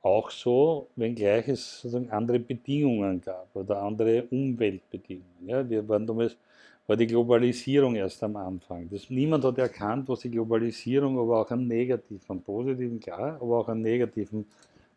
auch 0.01 0.31
so, 0.31 0.89
wenngleich 0.97 1.49
es 1.49 1.81
sozusagen 1.81 2.11
andere 2.11 2.39
Bedingungen 2.39 3.21
gab 3.21 3.49
oder 3.55 3.83
andere 3.83 4.25
Umweltbedingungen. 4.31 5.47
Ja, 5.47 5.69
wir 5.69 5.87
waren 5.89 6.07
damals, 6.07 6.37
war 6.87 6.97
die 6.97 7.07
Globalisierung 7.07 7.97
erst 7.97 8.23
am 8.23 8.37
Anfang. 8.37 8.89
Das, 8.91 9.11
niemand 9.11 9.45
hat 9.45 9.59
erkannt, 9.59 10.09
was 10.09 10.21
die 10.21 10.31
Globalisierung 10.31 11.19
aber 11.19 11.41
auch 11.43 11.51
einen 11.51 11.67
negativen, 11.69 12.21
einen 12.31 12.43
positiven, 12.43 13.01
klar, 13.01 13.35
aber 13.43 13.59
auch 13.59 13.69
einen 13.69 13.83
negativen 13.83 14.47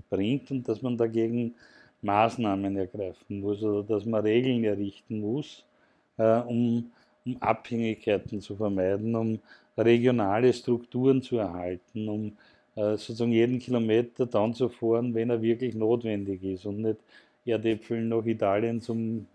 bringt 0.09 0.51
und 0.51 0.67
dass 0.69 0.81
man 0.81 0.95
dagegen 0.95 1.55
Maßnahmen 2.01 2.75
ergreifen 2.77 3.41
muss 3.41 3.61
oder 3.63 3.83
dass 3.83 4.05
man 4.05 4.21
Regeln 4.21 4.63
errichten 4.63 5.19
muss, 5.19 5.65
äh, 6.17 6.39
um, 6.41 6.91
um 7.25 7.37
Abhängigkeiten 7.41 8.41
zu 8.41 8.55
vermeiden, 8.55 9.15
um 9.15 9.39
regionale 9.77 10.53
Strukturen 10.53 11.21
zu 11.21 11.37
erhalten, 11.37 12.07
um 12.07 12.37
äh, 12.75 12.97
sozusagen 12.97 13.31
jeden 13.31 13.59
Kilometer 13.59 14.25
dann 14.25 14.53
zu 14.53 14.69
fahren, 14.69 15.13
wenn 15.13 15.29
er 15.29 15.41
wirklich 15.41 15.75
notwendig 15.75 16.43
ist 16.43 16.65
und 16.65 16.81
nicht 16.81 16.99
Erdäpfel 17.45 18.01
nach 18.03 18.25
Italien 18.25 18.81
zum 18.81 19.25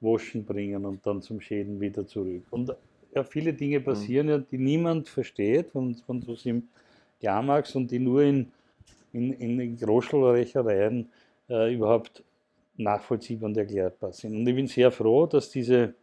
Waschen 0.00 0.44
bringen 0.44 0.84
und 0.84 1.06
dann 1.06 1.22
zum 1.22 1.40
Schäden 1.40 1.80
wieder 1.80 2.06
zurück. 2.06 2.44
Und 2.50 2.74
ja, 3.14 3.24
viele 3.24 3.52
Dinge 3.52 3.80
passieren 3.80 4.28
ja, 4.28 4.38
die 4.38 4.58
niemand 4.58 5.08
versteht, 5.08 5.74
es 5.74 6.46
ihm 6.46 6.68
klar 7.20 7.42
machst 7.42 7.76
und 7.76 7.90
die 7.90 7.98
nur 7.98 8.22
in, 8.22 8.50
in, 9.12 9.32
in 9.34 9.76
Großschulrechereien 9.76 11.08
äh, 11.50 11.74
überhaupt 11.74 12.22
nachvollziehbar 12.76 13.48
und 13.48 13.56
erklärbar 13.56 14.12
sind. 14.12 14.34
Und 14.36 14.46
ich 14.46 14.54
bin 14.54 14.66
sehr 14.66 14.90
froh, 14.90 15.26
dass 15.26 15.50
diese 15.50 15.94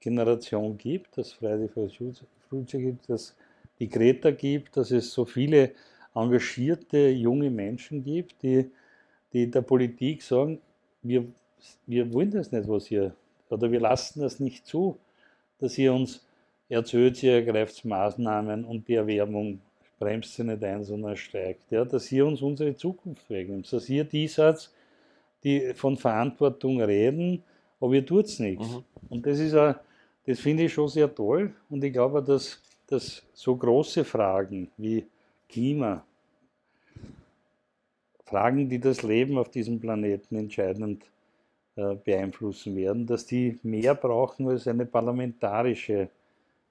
Generation 0.00 0.76
gibt, 0.76 1.16
dass 1.16 1.32
Friday 1.32 1.68
for 1.68 1.88
Future 1.88 2.82
gibt, 2.82 3.08
dass 3.08 3.34
die 3.78 3.88
Greta 3.88 4.30
gibt, 4.30 4.76
dass 4.76 4.90
es 4.90 5.12
so 5.12 5.24
viele 5.24 5.72
engagierte 6.14 7.08
junge 7.08 7.50
Menschen 7.50 8.02
gibt, 8.02 8.42
die, 8.42 8.70
die 9.32 9.50
der 9.50 9.62
Politik 9.62 10.22
sagen, 10.22 10.60
wir, 11.02 11.26
wir 11.86 12.12
wollen 12.12 12.30
das 12.30 12.52
nicht, 12.52 12.68
was 12.68 12.90
ihr, 12.90 13.14
oder 13.50 13.70
wir 13.70 13.80
lassen 13.80 14.20
das 14.20 14.40
nicht 14.40 14.66
zu, 14.66 14.98
dass 15.58 15.76
ihr 15.78 15.92
uns 15.92 16.26
erzählt, 16.68 17.22
ihr 17.22 17.34
ergreift 17.34 17.84
Maßnahmen 17.84 18.64
und 18.64 18.88
die 18.88 18.94
Erwärmung 18.94 19.60
bremst 19.98 20.34
sie 20.34 20.44
nicht 20.44 20.62
ein, 20.62 20.84
sondern 20.84 21.16
steigt. 21.16 21.70
Ja, 21.70 21.84
dass 21.84 22.10
ihr 22.12 22.26
uns 22.26 22.42
unsere 22.42 22.74
Zukunft 22.76 23.28
wegnimmt, 23.30 23.72
dass 23.72 23.88
ihr 23.88 24.04
die 24.04 24.28
Satz, 24.28 24.72
die 25.46 25.74
von 25.74 25.96
Verantwortung 25.96 26.82
reden, 26.82 27.42
aber 27.80 27.94
ihr 27.94 28.04
tut 28.04 28.24
es 28.24 28.40
nichts. 28.40 28.68
Mhm. 28.68 28.84
Und 29.08 29.26
das 29.26 29.38
ist 29.38 29.54
das 30.26 30.40
finde 30.40 30.64
ich 30.64 30.72
schon 30.72 30.88
sehr 30.88 31.14
toll 31.14 31.54
und 31.70 31.84
ich 31.84 31.92
glaube, 31.92 32.20
dass, 32.20 32.60
dass 32.88 33.22
so 33.32 33.54
große 33.54 34.04
Fragen 34.04 34.68
wie 34.76 35.06
Klima, 35.48 36.04
Fragen, 38.24 38.68
die 38.68 38.80
das 38.80 39.04
Leben 39.04 39.38
auf 39.38 39.50
diesem 39.50 39.78
Planeten 39.78 40.34
entscheidend 40.34 41.04
äh, 41.76 41.94
beeinflussen 41.94 42.74
werden, 42.74 43.06
dass 43.06 43.24
die 43.24 43.56
mehr 43.62 43.94
brauchen 43.94 44.48
als 44.48 44.66
eine 44.66 44.84
parlamentarische 44.84 46.08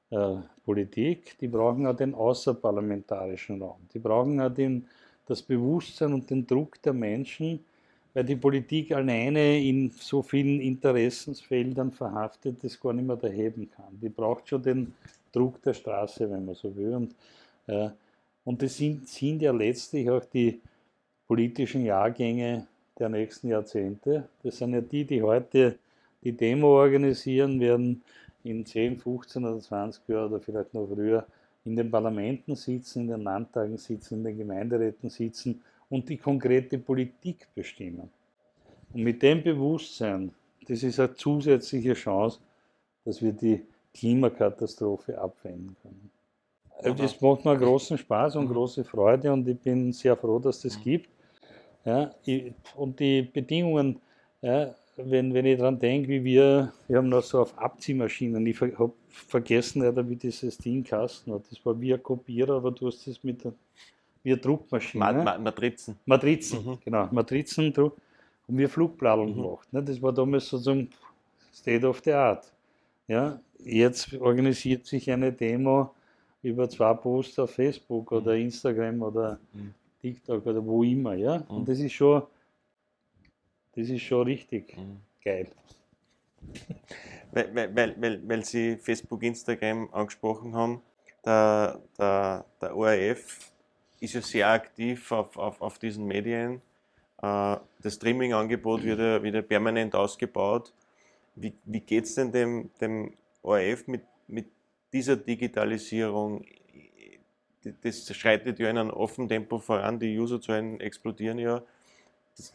äh, 0.09 0.35
Politik. 0.65 1.37
Die 1.39 1.47
brauchen 1.47 1.87
auch 1.87 1.95
den 1.95 2.13
außerparlamentarischen 2.13 3.61
Raum. 3.61 3.79
Die 3.93 3.99
brauchen 3.99 4.41
auch 4.41 4.53
den, 4.53 4.85
das 5.25 5.41
Bewusstsein 5.41 6.11
und 6.11 6.29
den 6.29 6.45
Druck 6.45 6.81
der 6.81 6.91
Menschen, 6.91 7.63
weil 8.15 8.23
die 8.23 8.37
Politik 8.37 8.93
alleine 8.93 9.61
in 9.61 9.91
so 9.91 10.23
vielen 10.23 10.61
Interessensfeldern 10.61 11.91
verhaftet 11.91 12.63
das 12.63 12.79
gar 12.79 12.93
nicht 12.93 13.05
mehr 13.05 13.21
erheben 13.21 13.69
kann. 13.69 13.99
Die 14.01 14.07
braucht 14.07 14.47
schon 14.47 14.63
den 14.63 14.93
Druck 15.33 15.61
der 15.61 15.73
Straße, 15.73 16.31
wenn 16.31 16.45
man 16.45 16.55
so 16.55 16.73
will. 16.77 16.93
Und, 16.93 17.15
äh, 17.67 17.89
und 18.45 18.61
das 18.61 18.77
sind, 18.77 19.09
sind 19.09 19.41
ja 19.41 19.51
letztlich 19.51 20.09
auch 20.09 20.23
die 20.23 20.61
politischen 21.27 21.83
Jahrgänge 21.83 22.67
der 22.97 23.09
nächsten 23.09 23.49
Jahrzehnte. 23.49 24.29
Das 24.41 24.57
sind 24.59 24.73
ja 24.73 24.79
die, 24.79 25.03
die 25.03 25.21
heute 25.21 25.77
die 26.23 26.31
Demo 26.31 26.67
organisieren, 26.79 27.59
werden 27.59 28.01
in 28.45 28.65
10, 28.65 28.97
15 28.97 29.43
oder 29.43 29.59
20 29.59 30.07
Jahren 30.07 30.31
oder 30.31 30.39
vielleicht 30.39 30.73
noch 30.73 30.87
früher 30.87 31.27
in 31.65 31.75
den 31.75 31.91
Parlamenten 31.91 32.55
sitzen, 32.55 33.01
in 33.01 33.07
den 33.09 33.23
Landtagen 33.23 33.77
sitzen, 33.77 34.19
in 34.19 34.23
den 34.23 34.37
Gemeinderäten 34.37 35.09
sitzen 35.09 35.61
und 35.95 36.09
die 36.09 36.17
konkrete 36.17 36.77
Politik 36.77 37.47
bestimmen. 37.55 38.09
Und 38.93 39.03
mit 39.03 39.21
dem 39.21 39.41
Bewusstsein, 39.41 40.31
das 40.67 40.83
ist 40.83 40.99
eine 40.99 41.13
zusätzliche 41.15 41.93
Chance, 41.93 42.39
dass 43.05 43.21
wir 43.21 43.31
die 43.31 43.61
Klimakatastrophe 43.93 45.17
abwenden 45.17 45.75
können. 45.81 46.11
Aha. 46.83 46.93
Das 46.93 47.19
macht 47.21 47.45
mir 47.45 47.57
großen 47.57 47.97
Spaß 47.97 48.35
und 48.35 48.45
Mhm. 48.49 48.53
große 48.53 48.83
Freude 48.83 49.31
und 49.31 49.47
ich 49.47 49.57
bin 49.57 49.93
sehr 49.93 50.15
froh, 50.17 50.39
dass 50.39 50.61
das 50.61 50.77
Mhm. 50.77 50.83
gibt. 50.83 51.09
Ja, 51.85 52.11
und 52.75 52.99
die 52.99 53.21
Bedingungen, 53.21 54.01
ja, 54.41 54.75
wenn, 54.97 55.33
wenn 55.33 55.45
ich 55.45 55.57
daran 55.59 55.77
denke, 55.79 56.09
wie 56.09 56.23
wir, 56.23 56.73
wir 56.87 56.97
haben 56.97 57.09
noch 57.09 57.23
so 57.23 57.41
auf 57.41 57.57
Abziehmaschinen, 57.57 58.45
ich 58.47 58.59
habe 58.59 58.93
vergessen, 59.07 59.81
wie 60.09 60.15
dieses 60.15 60.57
Ding 60.57 60.83
Kasten 60.83 61.33
hat. 61.33 61.43
Das 61.49 61.63
war 61.65 61.79
wie 61.79 61.93
ein 61.93 62.01
Kopierer, 62.01 62.55
aber 62.55 62.71
du 62.71 62.87
hast 62.87 63.05
das 63.07 63.23
mit 63.23 63.43
der, 63.43 63.53
wie 64.25 64.31
eine 64.31 64.41
Druckmaschine. 64.41 65.03
Ma 65.03 65.13
Ma 65.13 65.37
Matrizen. 65.37 65.97
Matrizen, 66.05 66.65
Mhm. 66.65 66.77
genau, 66.83 67.07
Matrizen 67.11 67.71
Druck. 67.71 67.95
Und 68.47 68.57
wir 68.57 68.67
Flugbladeln 68.69 69.29
Mhm. 69.31 69.35
gemacht. 69.41 69.71
Ne? 69.71 69.83
Das 69.83 70.01
war 70.01 70.11
damals 70.11 70.47
sozusagen 70.49 70.89
State 71.53 71.87
of 71.87 72.01
the 72.03 72.11
Art. 72.11 72.51
Ja? 73.07 73.39
Jetzt 73.59 74.13
organisiert 74.15 74.85
sich 74.85 75.09
eine 75.11 75.31
Demo 75.31 75.91
über 76.43 76.67
zwei 76.69 76.93
Posts 76.95 77.39
auf 77.39 77.51
Facebook 77.51 78.11
oder 78.11 78.35
Instagram 78.35 79.01
oder 79.03 79.39
Mhm. 79.53 79.73
TikTok 80.01 80.45
oder 80.45 80.65
wo 80.65 80.83
immer. 80.83 81.13
Ja? 81.13 81.37
Mhm. 81.39 81.57
Und 81.57 81.69
das 81.69 81.79
ist 81.79 81.93
schon, 81.93 82.23
das 83.75 83.89
ist 83.89 84.01
schon 84.01 84.23
richtig 84.23 84.75
Mhm. 84.75 84.97
geil. 85.23 85.47
Weil, 87.31 87.53
weil, 87.55 87.75
weil, 87.75 87.95
weil, 88.01 88.21
weil 88.29 88.45
Sie 88.45 88.75
Facebook, 88.77 89.21
Instagram 89.23 89.89
angesprochen 89.91 90.53
haben, 90.55 90.81
der, 91.25 91.79
der, 91.97 92.45
der 92.61 92.75
ORF 92.77 93.51
ist 93.99 94.13
ja 94.13 94.21
sehr 94.21 94.49
aktiv 94.49 95.11
auf, 95.11 95.37
auf, 95.37 95.61
auf 95.61 95.79
diesen 95.79 96.05
Medien. 96.05 96.61
Äh, 97.21 97.57
Das 97.81 97.95
Streaming-Angebot 97.95 98.83
wird 98.83 98.99
ja 98.99 99.23
wieder 99.23 99.41
permanent 99.41 99.95
ausgebaut. 99.95 100.73
Wie, 101.35 101.53
wie 101.65 101.81
geht 101.81 102.05
es 102.05 102.15
denn 102.15 102.31
dem, 102.31 102.69
dem 102.79 103.13
ORF 103.41 103.87
mit, 103.87 104.03
mit 104.27 104.47
dieser 104.93 105.17
Digitalisierung, 105.17 106.45
das 107.81 108.15
schreitet 108.15 108.59
ja 108.59 108.69
in 108.69 108.77
einem 108.77 108.91
offenen 108.91 109.27
Tempo 109.27 109.59
voran, 109.59 109.99
die 109.99 110.17
Userzahlen 110.17 110.79
explodieren 110.79 111.39
ja. 111.39 111.61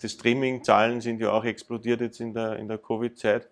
Die 0.02 0.09
Streaming-Zahlen 0.09 1.00
sind 1.00 1.20
ja 1.20 1.32
auch 1.32 1.44
explodiert 1.44 2.00
jetzt 2.00 2.20
in 2.20 2.35
der, 2.35 2.56
in 2.56 2.68
der 2.68 2.78
Covid-Zeit. 2.78 3.49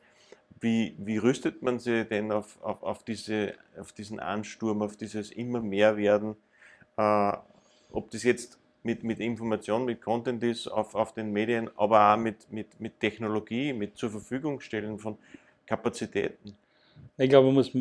Wie, 0.61 0.95
wie 0.99 1.17
rüstet 1.17 1.63
man 1.63 1.79
sich 1.79 2.07
denn 2.09 2.33
auf, 2.33 2.61
auf, 2.63 2.83
auf, 2.83 3.03
diese, 3.03 3.55
auf 3.79 3.93
diesen 3.93 4.21
Ansturm, 4.21 4.83
auf 4.83 4.97
dieses 4.97 5.31
immer 5.31 5.61
mehr 5.61 5.97
werden? 5.97 6.37
Äh, 6.97 7.33
ob 7.93 8.11
das 8.11 8.23
jetzt 8.23 8.59
mit, 8.83 9.03
mit 9.03 9.21
Information, 9.21 9.85
mit 9.85 10.01
Content 10.01 10.43
ist 10.43 10.69
auf, 10.69 10.95
auf 10.95 11.13
den 11.13 11.33
Medien, 11.33 11.71
aber 11.77 12.15
auch 12.15 12.17
mit, 12.17 12.51
mit, 12.51 12.81
mit 12.81 13.01
Technologie, 13.01 13.73
mit 13.73 13.97
zur 13.97 14.11
Verfügung 14.11 14.61
stellen 14.61 14.99
von 14.99 15.17
Kapazitäten. 15.67 16.55
Ich 17.17 17.29
glaube, 17.29 17.47
man 17.47 17.55
muss 17.55 17.73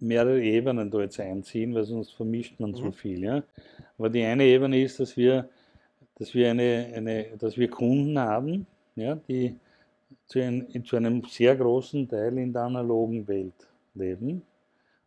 mehrere 0.00 0.42
Ebenen 0.42 0.90
da 0.90 1.00
jetzt 1.00 1.20
einziehen, 1.20 1.74
weil 1.74 1.84
sonst 1.84 2.12
vermischt 2.12 2.58
man 2.58 2.70
mhm. 2.70 2.76
zu 2.76 2.92
viel. 2.92 3.22
Ja? 3.22 3.42
Aber 3.96 4.10
die 4.10 4.22
eine 4.22 4.44
Ebene 4.44 4.82
ist, 4.82 4.98
dass 5.00 5.16
wir, 5.16 5.48
dass 6.16 6.34
wir, 6.34 6.50
eine, 6.50 6.92
eine, 6.94 7.26
dass 7.38 7.56
wir 7.56 7.70
Kunden 7.70 8.18
haben, 8.18 8.66
ja, 8.96 9.14
die 9.14 9.54
zu, 10.26 10.40
ein, 10.40 10.84
zu 10.84 10.96
einem 10.96 11.24
sehr 11.24 11.56
großen 11.56 12.08
Teil 12.08 12.36
in 12.38 12.52
der 12.52 12.62
analogen 12.62 13.26
Welt 13.28 13.68
leben. 13.94 14.42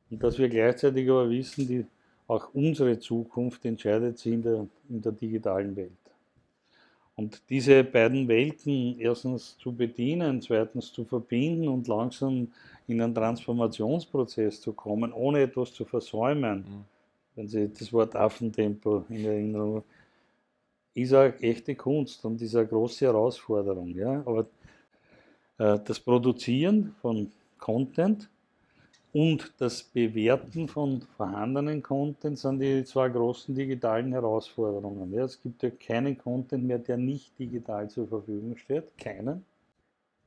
Und 0.09 0.23
dass 0.23 0.37
wir 0.37 0.49
gleichzeitig 0.49 1.09
aber 1.09 1.29
wissen, 1.29 1.67
die, 1.67 1.85
auch 2.27 2.49
unsere 2.53 2.99
Zukunft 2.99 3.65
entscheidet 3.65 4.17
sich 4.17 4.33
in 4.33 4.41
der, 4.41 4.67
in 4.89 5.01
der 5.01 5.11
digitalen 5.11 5.75
Welt. 5.75 5.91
Und 7.15 7.41
diese 7.49 7.83
beiden 7.83 8.27
Welten 8.27 8.99
erstens 8.99 9.57
zu 9.57 9.73
bedienen, 9.73 10.41
zweitens 10.41 10.91
zu 10.91 11.05
verbinden 11.05 11.67
und 11.69 11.87
langsam 11.87 12.51
in 12.87 13.01
einen 13.01 13.15
Transformationsprozess 13.15 14.59
zu 14.59 14.73
kommen, 14.73 15.13
ohne 15.13 15.41
etwas 15.41 15.73
zu 15.73 15.85
versäumen, 15.85 16.59
mhm. 16.59 16.83
wenn 17.35 17.47
Sie 17.47 17.69
das 17.69 17.93
Wort 17.93 18.15
Affentempo 18.15 19.05
in 19.09 19.25
Erinnerung 19.25 19.75
haben, 19.75 19.85
ist 20.93 21.13
eine 21.13 21.37
echte 21.39 21.75
Kunst 21.75 22.23
und 22.25 22.41
ist 22.41 22.55
eine 22.55 22.67
große 22.67 23.05
Herausforderung. 23.05 23.89
Ja? 23.95 24.23
Aber 24.25 24.47
äh, 25.57 25.79
das 25.85 25.99
Produzieren 25.99 26.95
von 27.01 27.31
Content 27.59 28.29
und 29.15 29.53
das 29.59 29.81
Bewerten 29.81 30.67
von 30.67 31.01
vorhandenen 31.15 31.81
Content 31.81 32.37
sind 32.37 32.59
die 32.59 32.83
zwei 32.83 33.07
großen 33.07 33.55
digitalen 33.55 34.11
Herausforderungen. 34.11 35.13
Ja, 35.13 35.23
es 35.23 35.41
gibt 35.41 35.63
ja 35.63 35.69
keinen 35.69 36.17
Content 36.17 36.65
mehr, 36.65 36.79
der 36.79 36.97
nicht 36.97 37.39
digital 37.39 37.89
zur 37.89 38.09
Verfügung 38.09 38.57
steht. 38.57 38.97
Keinen. 38.97 39.45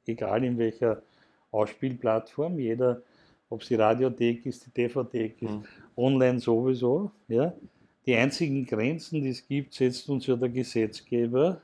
Egal 0.07 0.43
in 0.43 0.57
welcher 0.57 1.03
Ausspielplattform. 1.51 2.59
Jeder, 2.59 3.03
ob 3.51 3.61
es 3.61 3.69
die 3.69 3.75
Radiothek 3.75 4.47
ist, 4.47 4.65
die 4.65 4.71
DVD 4.71 5.35
ist, 5.39 5.43
mhm. 5.43 5.65
online 5.95 6.41
sowieso. 6.41 7.11
Ja. 7.29 7.53
Die 8.07 8.17
einzigen 8.17 8.65
Grenzen, 8.65 9.23
die 9.23 9.29
es 9.29 9.47
gibt, 9.47 9.75
setzt 9.75 10.09
uns 10.09 10.27
ja 10.27 10.35
der 10.35 10.49
Gesetzgeber, 10.49 11.61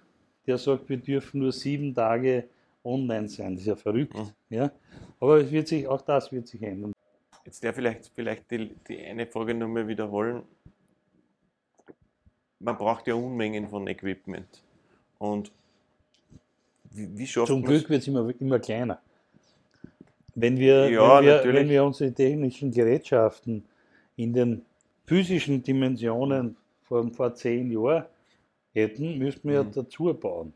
der 0.47 0.59
sagt, 0.59 0.90
wir 0.90 0.99
dürfen 0.99 1.40
nur 1.40 1.52
sieben 1.52 1.95
Tage 1.95 2.45
online 2.85 3.28
sein. 3.31 3.54
Das 3.54 3.62
ist 3.62 3.69
ja 3.69 3.76
verrückt. 3.76 4.14
Mhm. 4.14 4.31
Ja. 4.50 4.71
Aber 5.21 5.38
es 5.38 5.50
wird 5.50 5.69
sich, 5.69 5.88
auch 5.88 6.02
das 6.02 6.31
wird 6.31 6.49
sich 6.49 6.62
ändern. 6.62 6.93
Jetzt 7.44 7.62
der 7.62 7.74
vielleicht, 7.74 8.10
vielleicht 8.14 8.50
die, 8.50 8.74
die 8.88 9.04
eine 9.04 9.26
Frage 9.26 9.54
nochmal 9.54 9.86
wiederholen. 9.86 10.42
Man 12.59 12.76
braucht 12.78 13.07
ja 13.07 13.14
Unmengen 13.14 13.68
von 13.68 13.87
Equipment. 13.87 14.62
Und 15.18 15.52
wie, 16.90 17.18
wie 17.18 17.26
schafft 17.26 17.48
Zum 17.48 17.62
Glück 17.62 17.88
wird 17.90 18.02
es 18.02 18.09
immer, 18.09 18.33
immer 18.40 18.59
kleiner. 18.59 19.00
Wenn 20.35 20.59
wir, 20.59 20.88
ja, 20.88 21.18
wenn, 21.18 21.26
wir, 21.26 21.54
wenn 21.54 21.68
wir 21.68 21.85
unsere 21.85 22.12
technischen 22.12 22.70
Gerätschaften 22.70 23.64
in 24.16 24.33
den 24.33 24.62
physischen 25.04 25.62
Dimensionen 25.62 26.57
von 26.83 27.12
vor 27.12 27.35
zehn 27.35 27.70
Jahren 27.70 28.07
hätten, 28.72 29.18
müssten 29.18 29.48
wir 29.50 29.62
mhm. 29.64 29.72
dazu 29.72 30.14
bauen. 30.14 30.52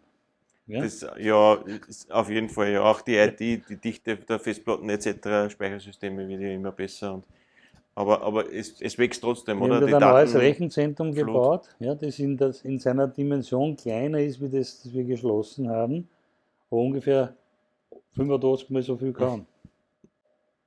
Ja? 0.68 0.83
Das, 0.83 1.04
ja, 1.18 1.64
auf 2.11 2.31
jeden 2.31 2.48
Fall. 2.48 2.72
Ja. 2.72 2.83
Auch 2.83 3.00
die 3.00 3.16
IT, 3.16 3.40
die 3.40 3.76
Dichte 3.76 4.16
der 4.16 4.38
Festplatten 4.38 4.88
etc., 4.90 5.50
Speichersysteme 5.50 6.28
wird 6.28 6.42
ja 6.42 6.50
immer 6.50 6.72
besser. 6.72 7.14
Und, 7.14 7.24
aber 7.94 8.22
aber 8.22 8.52
es, 8.52 8.81
es 8.81 8.96
wächst 8.98 9.22
trotzdem, 9.22 9.59
wir 9.61 9.66
oder? 9.66 9.87
Wir 9.87 9.96
haben 9.96 10.04
ein 10.04 10.11
neues 10.11 10.35
Rechenzentrum 10.35 11.14
Flut. 11.14 11.26
gebaut, 11.26 11.76
ja, 11.81 11.94
das, 11.94 12.18
in 12.18 12.37
das 12.37 12.62
in 12.62 12.78
seiner 12.78 13.09
Dimension 13.09 13.76
kleiner 13.76 14.20
ist, 14.20 14.40
wie 14.40 14.48
das, 14.48 14.83
das 14.83 14.92
wir 14.92 15.04
geschlossen 15.04 15.68
haben, 15.68 16.07
aber 16.70 16.81
ungefähr 16.81 17.35
85 18.12 18.70
mal 18.70 18.83
so 18.83 18.96
viel 18.96 19.12
kann. 19.12 19.46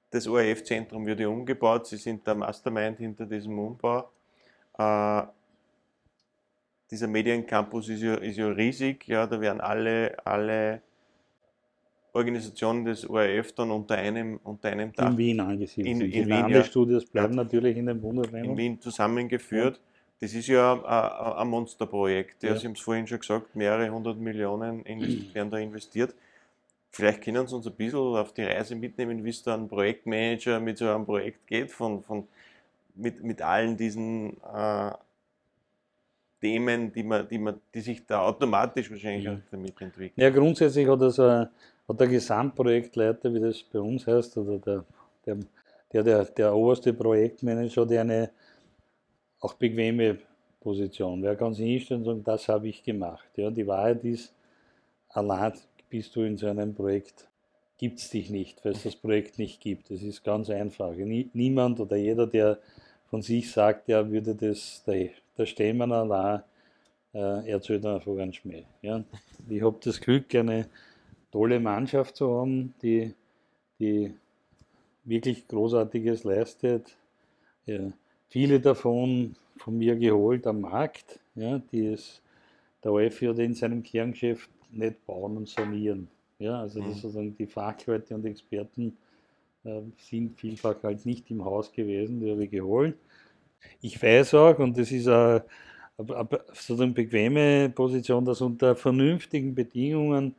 Das 0.10 0.28
ORF-Zentrum 0.28 1.06
wird 1.06 1.22
ja 1.22 1.30
umgebaut. 1.30 1.88
Sie 1.88 1.96
sind 1.96 2.26
der 2.28 2.36
Mastermind 2.36 2.98
hinter 2.98 3.26
diesem 3.26 3.58
Umbau. 3.58 4.10
Äh, 4.78 5.24
dieser 6.92 7.08
Mediencampus 7.08 7.90
ist 7.90 8.02
ja, 8.02 8.16
ist 8.16 8.38
ja 8.38 8.48
riesig, 8.50 9.08
ja, 9.08 9.26
da 9.26 9.40
werden 9.40 9.62
alle, 9.62 10.18
alle 10.26 10.82
Organisationen 12.14 12.84
des 12.84 13.10
ORF 13.10 13.54
dann 13.54 13.72
unter 13.72 13.96
einem, 13.96 14.40
unter 14.44 14.70
einem 14.70 14.92
Dach. 14.92 15.12
In 15.12 15.18
Wien 15.18 15.40
angesiedelt. 15.40 15.88
In, 15.88 16.02
in, 16.02 16.12
in 16.12 16.30
Wien, 16.30 16.50
ja, 16.50 16.64
Studios 16.64 17.06
bleiben 17.06 17.34
ja, 17.34 17.44
natürlich 17.44 17.78
in 17.78 17.86
den 17.86 18.02
Bundesländern. 18.02 18.52
In 18.52 18.58
Wien 18.58 18.82
zusammengeführt. 18.82 19.78
Ja. 19.78 19.82
Das 20.20 20.34
ist 20.36 20.48
ja 20.48 21.38
ein 21.38 21.48
Monsterprojekt. 21.48 22.44
Ja, 22.44 22.56
Sie 22.56 22.68
haben 22.68 22.74
es 22.74 22.82
vorhin 22.82 23.08
schon 23.08 23.20
gesagt, 23.20 23.56
mehrere 23.56 23.90
hundert 23.90 24.20
Millionen 24.20 24.84
werden 25.34 25.50
da 25.50 25.58
investiert. 25.58 26.14
Vielleicht 26.92 27.24
können 27.24 27.48
Sie 27.48 27.56
uns 27.56 27.66
ein 27.66 27.74
bisschen 27.74 28.00
auf 28.00 28.34
die 28.34 28.44
Reise 28.44 28.76
mitnehmen, 28.76 29.24
wie 29.24 29.30
es 29.30 29.42
da 29.42 29.56
ein 29.56 29.68
Projektmanager 29.70 30.60
mit 30.60 30.78
so 30.78 30.90
einem 30.90 31.06
Projekt 31.06 31.48
geht, 31.48 31.72
von, 31.72 32.04
von, 32.04 32.28
mit, 32.96 33.24
mit 33.24 33.42
allen 33.42 33.78
diesen 33.78 34.36
äh, 34.44 34.92
Themen, 36.42 36.92
die, 36.92 37.04
man, 37.04 37.28
die, 37.28 37.38
man, 37.38 37.62
die 37.74 37.82
sich 37.82 38.06
da 38.06 38.24
automatisch 38.24 38.90
wahrscheinlich 38.90 39.26
ja. 39.26 39.40
damit 39.52 39.80
entwickeln? 39.80 40.14
Ja, 40.16 40.30
grundsätzlich 40.30 40.88
hat, 40.88 41.02
das, 41.02 41.20
hat 41.20 41.52
der 41.88 42.08
Gesamtprojektleiter, 42.08 43.34
wie 43.34 43.40
das 43.40 43.62
bei 43.64 43.80
uns 43.80 44.08
heißt, 44.08 44.38
oder 44.38 44.58
der, 44.58 44.86
der, 45.26 45.38
der, 45.94 46.04
der, 46.04 46.26
der 46.26 46.56
oberste 46.56 46.94
Projektmanager, 46.94 47.86
der 47.86 48.02
eine 48.02 48.32
auch 49.40 49.54
bequeme 49.54 50.18
Position. 50.60 51.22
Wer 51.22 51.36
kann 51.36 51.54
sich 51.54 51.66
hinstellen 51.66 52.02
und 52.02 52.06
sagen, 52.06 52.24
das 52.24 52.48
habe 52.48 52.68
ich 52.68 52.84
gemacht. 52.84 53.28
Ja, 53.36 53.50
die 53.50 53.66
Wahrheit 53.68 54.04
ist, 54.04 54.34
allein 55.10 55.54
bist 55.90 56.16
du 56.16 56.22
in 56.22 56.38
so 56.38 56.48
einem 56.48 56.74
Projekt, 56.74 57.28
gibt 57.78 58.00
es 58.00 58.10
dich 58.10 58.30
nicht, 58.30 58.64
weil 58.64 58.74
es 58.74 58.84
das 58.84 58.96
Projekt 58.96 59.40
nicht 59.40 59.60
gibt. 59.60 59.90
Das 59.90 60.02
ist 60.02 60.24
ganz 60.24 60.50
einfach. 60.50 60.94
niemand 60.96 61.80
oder 61.80 61.98
jeder, 61.98 62.28
der 62.28 62.60
von 63.12 63.22
sich 63.22 63.52
sagt, 63.52 63.90
er 63.90 64.10
würde 64.10 64.34
das, 64.34 64.84
der 64.86 65.46
stehen 65.46 65.78
wir 65.78 65.92
allein, 65.92 66.42
äh, 67.14 67.52
erzählt 67.52 67.86
einfach 67.86 68.18
einen 68.18 68.34
Schmäh. 68.34 68.64
Ja. 68.82 69.04
Ich 69.50 69.62
habe 69.62 69.78
das 69.84 70.00
Glück, 70.00 70.34
eine 70.34 70.68
tolle 71.30 71.60
Mannschaft 71.60 72.16
zu 72.16 72.34
haben, 72.34 72.74
die, 72.82 73.14
die 73.80 74.14
wirklich 75.04 75.46
Großartiges 75.48 76.24
leistet. 76.24 76.96
Ja. 77.66 77.92
Viele 78.30 78.62
davon 78.62 79.36
von 79.58 79.78
mir 79.78 79.98
geholt 79.98 80.48
am 80.48 80.62
Markt, 80.62 81.20
ja, 81.36 81.62
die 81.72 81.88
es 81.88 82.22
der 82.82 82.94
OF 82.94 83.22
oder 83.24 83.44
in 83.44 83.54
seinem 83.54 83.84
Kerngeschäft 83.84 84.50
nicht 84.72 85.06
bauen 85.06 85.36
und 85.36 85.50
sanieren. 85.50 86.08
Ja, 86.40 86.62
also 86.62 86.82
mhm. 86.82 86.94
sozusagen 86.94 87.36
die 87.36 87.46
Fachleute 87.46 88.16
und 88.16 88.26
Experten 88.26 88.98
sind 89.98 90.40
vielfach 90.40 90.82
halt 90.84 91.06
nicht 91.06 91.30
im 91.30 91.46
Haus 91.46 91.72
gewesen, 91.72 92.20
die 92.20 92.32
habe 92.32 92.46
ich 92.46 92.52
geholt. 92.52 92.96
Ich 93.82 94.02
weiß 94.02 94.34
auch, 94.34 94.58
und 94.60 94.78
das 94.78 94.92
ist 94.92 95.08
eine, 95.08 95.44
so 96.54 96.74
eine 96.76 96.92
bequeme 96.92 97.70
Position, 97.70 98.26
dass 98.26 98.42
unter 98.42 98.76
vernünftigen 98.76 99.54
Bedingungen 99.54 100.36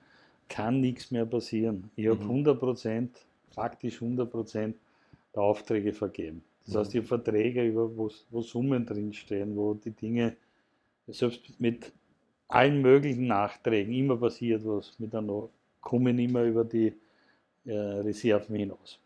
kann 0.48 0.80
nichts 0.80 1.10
mehr 1.10 1.24
passieren. 1.24 1.90
Ich 1.96 2.08
habe 2.08 2.20
100 2.20 2.54
mhm. 2.54 2.58
Prozent, 2.58 3.16
faktisch 3.50 4.02
100 4.02 4.30
Prozent 4.30 4.76
der 5.34 5.42
Aufträge 5.42 5.92
vergeben. 5.92 6.42
Das 6.66 6.76
heißt, 6.76 6.94
ich 6.94 6.98
habe 6.98 7.08
Verträge, 7.08 7.64
über, 7.64 7.96
wo, 7.96 8.10
wo 8.30 8.42
Summen 8.42 8.84
drinstehen, 8.86 9.56
wo 9.56 9.74
die 9.74 9.90
Dinge, 9.90 10.36
selbst 11.08 11.58
mit 11.58 11.92
allen 12.48 12.82
möglichen 12.82 13.26
Nachträgen, 13.26 13.94
immer 13.94 14.16
passiert 14.16 14.62
was, 14.64 14.98
mit 14.98 15.14
einer, 15.14 15.48
kommen 15.80 16.18
immer 16.18 16.42
über 16.42 16.64
die 16.64 16.92
äh, 17.64 17.72
Reserven 17.72 18.56
hinaus. 18.56 19.01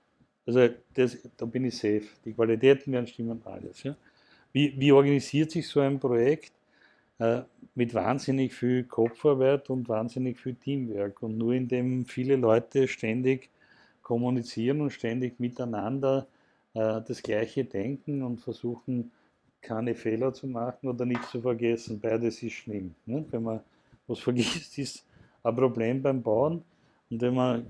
Also 0.46 0.68
das, 0.94 1.18
da 1.36 1.44
bin 1.44 1.64
ich 1.64 1.76
safe. 1.76 2.04
Die 2.24 2.32
Qualitäten 2.32 2.92
werden 2.92 3.06
stimmen, 3.06 3.42
alles. 3.44 3.82
Ja. 3.82 3.96
Wie, 4.52 4.74
wie 4.78 4.92
organisiert 4.92 5.50
sich 5.50 5.66
so 5.68 5.80
ein 5.80 5.98
Projekt? 5.98 6.52
Äh, 7.18 7.42
mit 7.74 7.92
wahnsinnig 7.94 8.54
viel 8.54 8.84
Kopfarbeit 8.84 9.68
und 9.70 9.88
wahnsinnig 9.88 10.38
viel 10.38 10.54
Teamwork. 10.54 11.22
Und 11.22 11.36
nur 11.36 11.52
indem 11.52 12.06
viele 12.06 12.36
Leute 12.36 12.88
ständig 12.88 13.50
kommunizieren 14.02 14.80
und 14.80 14.90
ständig 14.90 15.40
miteinander 15.40 16.26
äh, 16.74 17.00
das 17.06 17.22
Gleiche 17.22 17.64
denken 17.64 18.22
und 18.22 18.40
versuchen, 18.40 19.10
keine 19.60 19.94
Fehler 19.94 20.32
zu 20.32 20.46
machen 20.46 20.88
oder 20.88 21.04
nichts 21.04 21.30
zu 21.30 21.40
vergessen. 21.40 22.00
Beides 22.00 22.42
ist 22.42 22.52
schlimm. 22.52 22.94
Ne? 23.04 23.24
Wenn 23.30 23.42
man 23.42 23.60
was 24.06 24.18
vergisst, 24.20 24.78
ist 24.78 25.04
ein 25.42 25.56
Problem 25.56 26.02
beim 26.02 26.22
Bauen. 26.22 26.62
Und 27.10 27.20
wenn 27.20 27.34
man 27.34 27.66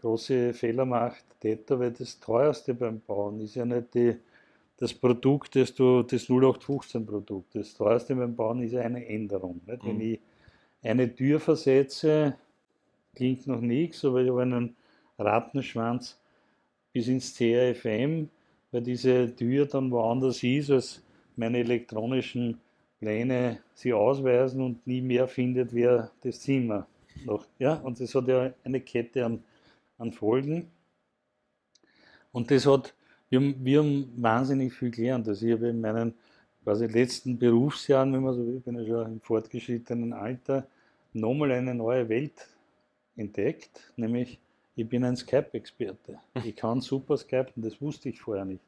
große 0.00 0.54
Fehler 0.54 0.84
macht, 0.84 1.24
Täter, 1.40 1.78
weil 1.78 1.92
das 1.92 2.18
teuerste 2.18 2.74
beim 2.74 3.00
Bauen 3.00 3.40
ist 3.40 3.54
ja 3.54 3.64
nicht 3.64 3.94
die, 3.94 4.16
das 4.76 4.92
Produkt, 4.92 5.54
das 5.54 5.74
du, 5.74 6.02
das 6.02 6.28
0815-Produkt. 6.28 7.54
Das 7.54 7.74
teuerste 7.74 8.16
beim 8.16 8.34
Bauen 8.34 8.62
ist 8.62 8.74
eine 8.74 9.06
Änderung. 9.06 9.60
Nicht? 9.66 9.84
Mhm. 9.84 9.88
Wenn 9.88 10.00
ich 10.00 10.20
eine 10.82 11.14
Tür 11.14 11.38
versetze, 11.38 12.36
klingt 13.14 13.46
noch 13.46 13.60
nichts, 13.60 14.04
aber 14.04 14.22
ich 14.22 14.30
habe 14.30 14.42
einen 14.42 14.76
Rattenschwanz 15.18 16.18
bis 16.92 17.06
ins 17.06 17.34
CRFM, 17.36 18.28
weil 18.72 18.82
diese 18.82 19.34
Tür 19.34 19.66
dann 19.66 19.90
woanders 19.92 20.42
ist, 20.42 20.70
als 20.70 21.02
meine 21.36 21.58
elektronischen 21.58 22.58
Pläne 22.98 23.60
sie 23.74 23.92
ausweisen 23.92 24.60
und 24.60 24.86
nie 24.86 25.00
mehr 25.00 25.28
findet, 25.28 25.72
wer 25.72 26.10
das 26.22 26.40
Zimmer 26.40 26.86
noch. 27.24 27.46
Ja? 27.58 27.74
Und 27.74 28.00
das 28.00 28.14
hat 28.14 28.28
ja 28.28 28.52
eine 28.64 28.80
Kette 28.80 29.24
an, 29.24 29.42
an 29.98 30.12
Folgen. 30.12 30.70
Und 32.32 32.50
das 32.50 32.66
hat, 32.66 32.94
wir 33.28 33.40
haben, 33.40 33.56
wir 33.64 33.80
haben 33.80 34.12
wahnsinnig 34.16 34.72
viel 34.72 34.90
gelernt. 34.90 35.28
Also 35.28 35.46
ich 35.46 35.52
habe 35.52 35.68
in 35.68 35.80
meinen 35.80 36.14
quasi 36.64 36.86
letzten 36.86 37.38
Berufsjahren, 37.38 38.12
wenn 38.12 38.22
man 38.22 38.34
so 38.34 38.46
will, 38.46 38.60
bin 38.60 38.78
ich 38.78 38.88
schon 38.88 39.12
im 39.12 39.20
fortgeschrittenen 39.20 40.12
Alter, 40.12 40.66
nochmal 41.12 41.52
eine 41.52 41.74
neue 41.74 42.08
Welt 42.08 42.48
entdeckt, 43.16 43.92
nämlich 43.96 44.38
ich 44.74 44.88
bin 44.88 45.04
ein 45.04 45.16
Skype-Experte. 45.16 46.18
Ich 46.44 46.56
kann 46.56 46.80
super 46.80 47.18
Skype 47.18 47.48
und 47.54 47.64
das 47.64 47.80
wusste 47.80 48.08
ich 48.08 48.20
vorher 48.20 48.46
nicht. 48.46 48.64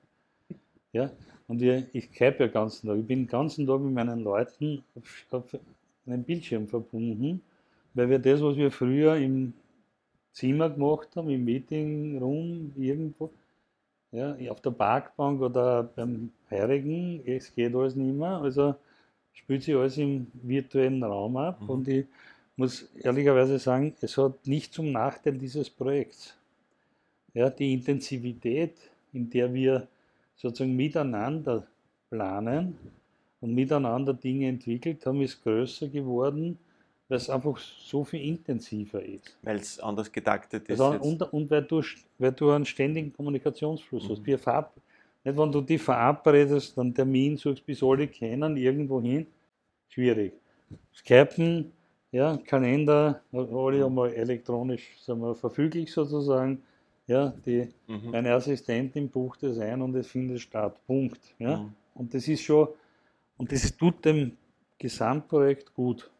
Ja? 0.93 1.11
Und 1.49 1.63
ich, 1.63 1.85
ich 1.93 2.05
Skype 2.07 2.37
ja 2.41 2.47
den 2.47 2.53
ganzen 2.53 2.89
Tag. 2.89 2.99
Ich 2.99 3.07
bin 3.07 3.21
den 3.21 3.27
ganzen 3.27 3.67
Tag 3.67 3.81
mit 3.81 3.95
meinen 3.95 4.21
Leuten 4.21 4.85
auf, 4.95 5.27
auf 5.31 5.59
einem 6.07 6.23
Bildschirm 6.23 6.69
verbunden, 6.69 7.43
weil 7.95 8.11
wir 8.11 8.19
das, 8.19 8.43
was 8.43 8.57
wir 8.57 8.71
früher 8.71 9.17
im 9.17 9.55
Zimmer 10.33 10.69
gemacht 10.69 11.09
haben, 11.15 11.31
im 11.31 11.45
Meeting-Room, 11.45 12.73
irgendwo, 12.77 13.31
ja, 14.11 14.37
auf 14.51 14.61
der 14.61 14.71
Parkbank 14.71 15.41
oder 15.41 15.85
beim 15.85 16.31
Heirigen, 16.51 17.23
es 17.27 17.55
geht 17.55 17.75
alles 17.75 17.95
nicht 17.95 18.17
mehr. 18.17 18.39
Also 18.39 18.75
spielt 19.33 19.63
sich 19.63 19.75
alles 19.75 19.97
im 19.99 20.27
virtuellen 20.43 21.03
Raum 21.03 21.37
ab 21.37 21.61
mhm. 21.61 21.71
und 21.71 21.89
ich 21.89 22.07
muss 22.57 22.83
ehrlicherweise 23.01 23.59
sagen, 23.59 23.95
es 24.01 24.17
hat 24.17 24.47
nicht 24.47 24.73
zum 24.73 24.93
Nachteil 24.93 25.35
dieses 25.35 25.71
Projekts. 25.71 26.37
Ja, 27.33 27.51
die 27.51 27.73
Intensivität, 27.73 28.77
in 29.13 29.29
der 29.29 29.53
wir 29.53 29.89
sozusagen 30.37 30.77
miteinander 30.77 31.67
planen 32.11 32.79
und 33.41 33.55
miteinander 33.55 34.15
Dinge 34.15 34.49
entwickelt 34.49 35.05
haben, 35.05 35.21
ist 35.21 35.43
größer 35.43 35.89
geworden, 35.89 36.59
weil 37.09 37.19
es 37.19 37.29
einfach 37.29 37.59
so 37.59 38.05
viel 38.05 38.23
intensiver 38.23 39.03
ist. 39.03 39.37
Weil 39.43 39.57
es 39.57 39.79
anders 39.79 40.11
getaktet 40.11 40.69
ist. 40.69 40.81
Also, 40.81 41.01
und, 41.01 41.23
und 41.33 41.51
weil, 41.51 41.63
du, 41.63 41.83
weil 42.19 42.33
du 42.33 42.51
einen 42.51 42.65
ständigen 42.65 43.13
Kommunikationsfluss 43.13 44.05
mhm. 44.05 44.13
hast. 44.13 44.27
Wir 44.27 44.39
verab, 44.39 44.75
nicht, 45.25 45.39
wenn 45.39 45.53
du 45.53 45.61
die 45.61 45.79
verabredest, 45.79 46.79
einen 46.79 46.95
Termin 46.95 47.37
suchst, 47.37 47.65
bis 47.65 47.83
alle 47.83 48.09
kennen, 48.09 48.57
irgendwo 48.57 49.01
hin, 49.01 49.27
schwierig. 49.89 50.33
Skypen, 50.95 51.73
ja, 52.11 52.37
Kalender, 52.39 53.23
alle 53.33 53.85
einmal 53.85 54.13
elektronisch 54.13 54.89
sagen 55.01 55.21
wir, 55.21 55.35
verfüglich 55.35 55.93
sozusagen. 55.93 56.63
Ja, 57.07 57.35
die, 57.45 57.69
mhm. 57.87 58.11
Meine 58.13 58.33
Assistentin 58.33 59.11
bucht 59.11 59.43
es 59.43 59.59
ein 59.59 59.83
und 59.83 59.95
es 59.95 60.07
findet 60.07 60.41
statt. 60.41 60.79
Punkt. 60.87 61.21
Ja? 61.39 61.59
Mhm. 61.59 61.73
Und 61.95 62.15
das 62.15 62.27
ist 62.29 62.43
schon, 62.43 62.69
und 63.37 63.53
das 63.53 63.77
tut 63.77 64.05
dem 64.05 64.37
Gesamtprojekt 64.79 65.75
gut. 65.75 66.11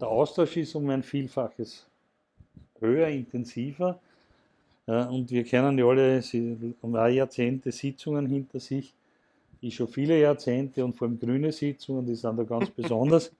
Der 0.00 0.08
Austausch 0.08 0.56
ist 0.56 0.74
um 0.74 0.88
ein 0.90 1.02
Vielfaches 1.02 1.86
höher, 2.80 3.08
intensiver. 3.08 3.98
Ja, 4.86 5.04
und 5.08 5.30
wir 5.30 5.44
kennen 5.44 5.76
ja 5.76 5.84
alle, 5.86 6.22
sie 6.22 6.74
haben 6.82 6.96
auch 6.96 7.08
Jahrzehnte 7.08 7.72
Sitzungen 7.72 8.26
hinter 8.26 8.60
sich. 8.60 8.94
Ich 9.60 9.74
schon 9.74 9.88
viele 9.88 10.18
Jahrzehnte 10.20 10.84
und 10.84 10.94
vor 10.94 11.08
allem 11.08 11.18
grüne 11.18 11.52
Sitzungen, 11.52 12.06
die 12.06 12.14
sind 12.14 12.38
da 12.38 12.44
ganz 12.44 12.70
besonders. 12.76 13.34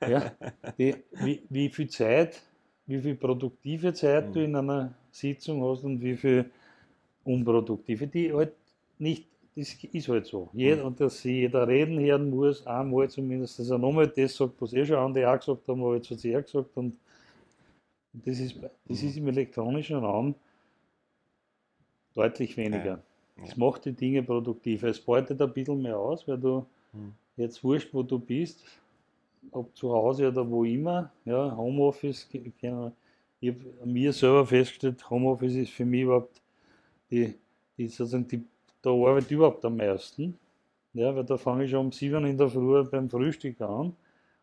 Ja, 0.00 0.32
die, 0.78 0.94
wie, 1.12 1.42
wie 1.48 1.68
viel 1.68 1.88
Zeit, 1.88 2.42
wie 2.86 3.00
viel 3.00 3.14
produktive 3.14 3.92
Zeit 3.92 4.28
mhm. 4.28 4.32
du 4.32 4.44
in 4.44 4.56
einer 4.56 4.94
Sitzung 5.10 5.62
hast 5.64 5.84
und 5.84 6.02
wie 6.02 6.16
viel 6.16 6.50
unproduktive, 7.24 8.06
die 8.06 8.32
halt 8.32 8.52
nicht, 8.98 9.26
das 9.56 9.74
ist 9.74 10.08
halt 10.08 10.26
so. 10.26 10.50
Jeder, 10.52 10.82
mhm. 10.82 10.86
Und 10.88 11.00
dass 11.00 11.22
jeder 11.22 11.66
reden 11.66 11.98
hören 12.00 12.30
muss, 12.30 12.66
einmal 12.66 13.08
zumindest, 13.08 13.58
dass 13.58 13.70
er 13.70 13.78
nochmal 13.78 14.08
das 14.08 14.36
sagt, 14.36 14.60
was 14.60 14.72
eh 14.72 14.84
schon 14.84 14.96
andere 14.96 15.30
auch 15.30 15.38
gesagt 15.38 15.68
haben, 15.68 15.82
aber 15.82 15.96
jetzt 15.96 16.08
sie 16.08 16.32
er 16.32 16.42
gesagt 16.42 16.76
und 16.76 16.96
das 18.12 18.38
ist, 18.38 18.56
das 18.86 19.02
ist 19.02 19.16
im 19.16 19.26
elektronischen 19.28 19.96
Raum 19.96 20.34
deutlich 22.14 22.56
weniger. 22.56 22.84
Ja. 22.84 23.02
Das 23.42 23.56
macht 23.56 23.84
die 23.84 23.92
Dinge 23.92 24.22
produktiver. 24.22 24.88
Es 24.88 25.00
beutet 25.00 25.42
ein 25.42 25.52
bisschen 25.52 25.82
mehr 25.82 25.98
aus, 25.98 26.26
weil 26.28 26.38
du 26.38 26.64
mhm. 26.92 27.12
jetzt 27.36 27.62
wurscht, 27.64 27.92
wo 27.92 28.04
du 28.04 28.18
bist, 28.18 28.64
ob 29.50 29.76
zu 29.76 29.92
Hause 29.92 30.28
oder 30.28 30.48
wo 30.48 30.64
immer, 30.64 31.10
ja, 31.24 31.56
Homeoffice, 31.56 32.28
ich 32.32 32.64
habe 32.64 32.92
mir 33.84 34.12
selber 34.12 34.46
festgestellt, 34.46 35.08
Homeoffice 35.10 35.54
ist 35.56 35.70
für 35.70 35.84
mich 35.84 36.02
überhaupt 36.02 36.40
die, 37.10 37.34
die 37.76 37.88
sozusagen 37.88 38.26
die, 38.28 38.44
der 38.84 38.92
Arbeit 38.92 39.30
überhaupt 39.30 39.64
am 39.64 39.76
meisten. 39.76 40.38
Ja, 40.92 41.14
weil 41.14 41.24
da 41.24 41.36
fange 41.36 41.64
ich 41.64 41.70
schon 41.70 41.86
um 41.86 41.92
7 41.92 42.24
in 42.24 42.38
der 42.38 42.48
Früh 42.48 42.84
beim 42.84 43.10
Frühstück 43.10 43.60
an 43.60 43.94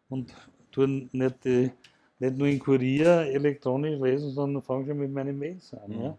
und 0.10 0.34
tue 0.72 1.08
nicht, 1.12 1.46
die, 1.46 1.72
nicht 2.20 2.38
nur 2.38 2.48
in 2.48 2.60
Kurier 2.60 3.22
elektronisch 3.32 4.00
lesen, 4.00 4.32
sondern 4.32 4.62
fange 4.62 4.88
schon 4.88 4.98
mit 4.98 5.12
meinen 5.12 5.38
Mails 5.40 5.74
an. 5.74 5.92
Mhm. 5.92 6.02
Ja. 6.02 6.18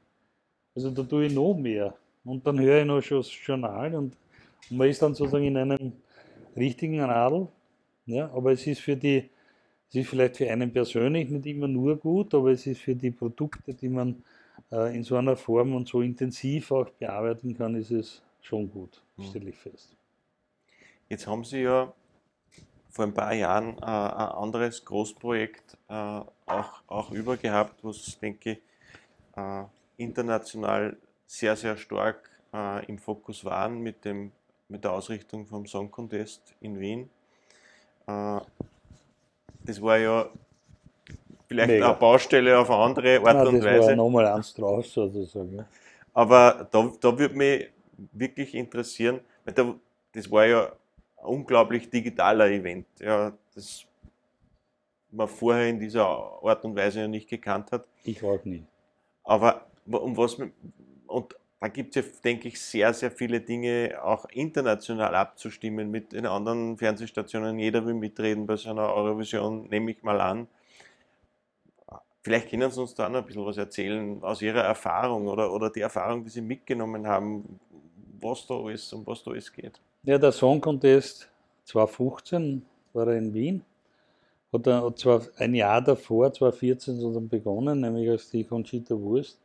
Also 0.75 0.91
da 0.91 1.03
tue 1.03 1.27
ich 1.27 1.35
noch 1.35 1.55
mehr. 1.55 1.95
Und 2.25 2.47
dann 2.47 2.59
höre 2.59 2.81
ich 2.81 2.87
noch 2.87 3.03
schon 3.03 3.19
das 3.19 3.31
Journal 3.47 3.95
und, 3.95 4.17
und 4.71 4.77
man 4.77 4.89
ist 4.89 5.03
dann 5.03 5.15
sozusagen 5.15 5.45
in 5.45 5.57
einem 5.57 5.93
richtigen 6.57 7.01
Radl 7.01 7.49
ja, 8.07 8.31
aber 8.33 8.53
es 8.53 8.67
ist 8.67 8.81
für 8.81 8.97
die, 8.97 9.31
es 9.89 9.95
ist 9.95 10.09
vielleicht 10.09 10.37
für 10.37 10.51
einen 10.51 10.73
persönlich 10.73 11.29
nicht 11.29 11.47
immer 11.47 11.69
nur 11.69 11.97
gut, 11.97 12.35
aber 12.35 12.51
es 12.51 12.67
ist 12.67 12.81
für 12.81 12.97
die 12.97 13.11
Produkte, 13.11 13.75
die 13.75 13.89
man 13.89 14.23
äh, 14.73 14.97
in 14.97 15.05
so 15.05 15.17
einer 15.17 15.37
Form 15.37 15.75
und 15.75 15.87
so 15.87 16.01
intensiv 16.01 16.73
auch 16.73 16.91
bearbeiten 16.91 17.57
kann, 17.57 17.75
ist 17.77 17.91
es 17.91 18.23
schon 18.41 18.71
gut, 18.71 19.03
mhm. 19.17 19.25
stelle 19.25 19.51
ich 19.51 19.57
fest. 19.57 19.95
Jetzt 21.09 21.27
haben 21.27 21.45
Sie 21.45 21.61
ja 21.61 21.93
vor 22.91 23.05
ein 23.05 23.15
paar 23.15 23.35
Jahren 23.35 23.79
äh, 23.79 23.85
ein 23.85 24.33
anderes 24.33 24.85
Großprojekt 24.85 25.77
äh, 25.89 25.93
auch, 25.93 26.83
auch 26.87 27.11
über 27.11 27.37
gehabt, 27.37 27.83
was, 27.83 28.19
denke 28.19 28.53
ich, 28.53 28.59
äh, 29.37 29.65
international 29.97 30.97
sehr, 31.27 31.57
sehr 31.57 31.77
stark 31.77 32.31
äh, 32.53 32.85
im 32.87 32.99
Fokus 32.99 33.45
waren 33.45 33.81
mit, 33.81 34.05
dem, 34.05 34.33
mit 34.69 34.85
der 34.85 34.93
Ausrichtung 34.93 35.47
vom 35.47 35.67
Song 35.67 35.91
Contest 35.91 36.55
in 36.61 36.79
Wien. 36.79 37.11
Äh, 38.07 38.41
das 39.65 39.81
war 39.81 39.99
ja 39.99 40.29
vielleicht 41.53 41.69
Mega. 41.69 41.91
eine 41.91 41.97
Baustelle 41.97 42.59
auf 42.59 42.71
eine 42.71 42.83
andere 42.83 43.17
Art 43.19 43.37
Nein, 43.37 43.47
und 43.47 43.65
Weise. 43.65 43.97
Nochmal 43.97 44.27
eins 44.27 44.55
drauf 44.55 44.87
sozusagen. 44.87 45.59
Ja. 45.59 45.65
Aber 46.15 46.69
da, 46.71 46.93
da 47.01 47.19
würde 47.19 47.35
mich 47.35 47.69
wirklich 48.13 48.55
interessieren, 48.55 49.21
weil 49.45 49.55
da, 49.55 49.75
das 50.13 50.31
war 50.31 50.47
ja 50.47 50.73
ein 51.17 51.25
unglaublich 51.25 51.89
digitaler 51.91 52.49
Event, 52.51 52.87
ja, 53.01 53.33
das 53.55 53.87
man 55.11 55.29
vorher 55.29 55.69
in 55.69 55.79
dieser 55.79 56.07
Art 56.07 56.65
und 56.65 56.75
Weise 56.75 57.01
ja 57.01 57.09
nicht 57.09 57.29
gekannt 57.29 57.71
hat. 57.71 57.85
Ich 58.03 58.23
auch 58.25 58.43
nicht. 58.45 58.65
Aber 59.25 59.67
um 59.91 60.17
was, 60.17 60.39
und 61.07 61.37
da 61.61 61.69
gibt 61.69 61.95
es 61.95 62.05
ja, 62.05 62.11
denke 62.25 62.49
ich, 62.49 62.61
sehr, 62.61 62.95
sehr 62.95 63.11
viele 63.11 63.41
Dinge 63.41 64.01
auch 64.03 64.25
international 64.31 65.15
abzustimmen 65.15 65.91
mit 65.91 66.13
den 66.13 66.25
anderen 66.25 66.79
Fernsehstationen. 66.79 67.59
Jeder 67.59 67.85
will 67.85 67.95
mitreden 67.95 68.47
bei 68.47 68.57
so 68.57 68.71
einer 68.71 68.93
Eurovision, 68.93 69.69
nehme 69.69 69.91
ich 69.91 70.03
mal 70.03 70.21
an. 70.21 70.49
Vielleicht 72.23 72.51
können 72.51 72.71
Sie 72.71 72.81
uns 72.81 72.95
da 72.95 73.09
noch 73.09 73.19
ein 73.19 73.27
bisschen 73.27 73.45
was 73.45 73.57
erzählen 73.57 74.23
aus 74.23 74.41
Ihrer 74.43 74.61
Erfahrung 74.61 75.27
oder, 75.27 75.53
oder 75.53 75.71
die 75.71 75.81
Erfahrung, 75.81 76.23
die 76.23 76.31
Sie 76.31 76.41
mitgenommen 76.41 77.07
haben, 77.07 77.59
was 78.21 78.47
da 78.47 78.55
alles, 78.55 78.93
um 78.93 79.05
was 79.07 79.25
da 79.25 79.33
alles 79.33 79.53
geht. 79.53 79.81
Ja, 80.05 80.19
der 80.19 80.31
Song 80.31 80.61
Contest 80.61 81.29
2015 81.65 82.65
war 82.93 83.09
er 83.09 83.19
in 83.19 83.35
Wien. 83.35 83.65
Hat, 84.53 84.67
er, 84.67 84.85
hat 84.85 84.99
zwar 84.99 85.23
ein 85.37 85.55
Jahr 85.55 85.81
davor, 85.81 86.33
2014, 86.33 87.29
begonnen, 87.29 87.81
nämlich 87.81 88.09
als 88.09 88.31
die 88.31 88.45
Conchita 88.45 88.95
Wurst 88.95 89.39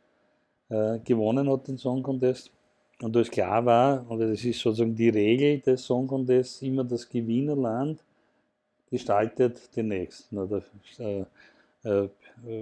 äh, 0.68 0.98
gewonnen 1.00 1.50
hat, 1.50 1.66
den 1.66 1.78
Song 1.78 2.02
Contest. 2.02 2.52
Und 3.00 3.16
als 3.16 3.30
klar 3.30 3.64
war, 3.64 4.04
und 4.08 4.20
das 4.20 4.44
ist 4.44 4.60
sozusagen 4.60 4.94
die 4.94 5.08
Regel 5.08 5.60
des 5.60 5.84
Song 5.84 6.06
Contests, 6.06 6.62
immer 6.62 6.84
das 6.84 7.08
Gewinnerland 7.08 8.04
gestaltet 8.90 9.74
den 9.76 9.88
nächsten 9.88 10.38
oder 10.38 10.62
äh, 10.98 11.24
äh, 11.84 12.08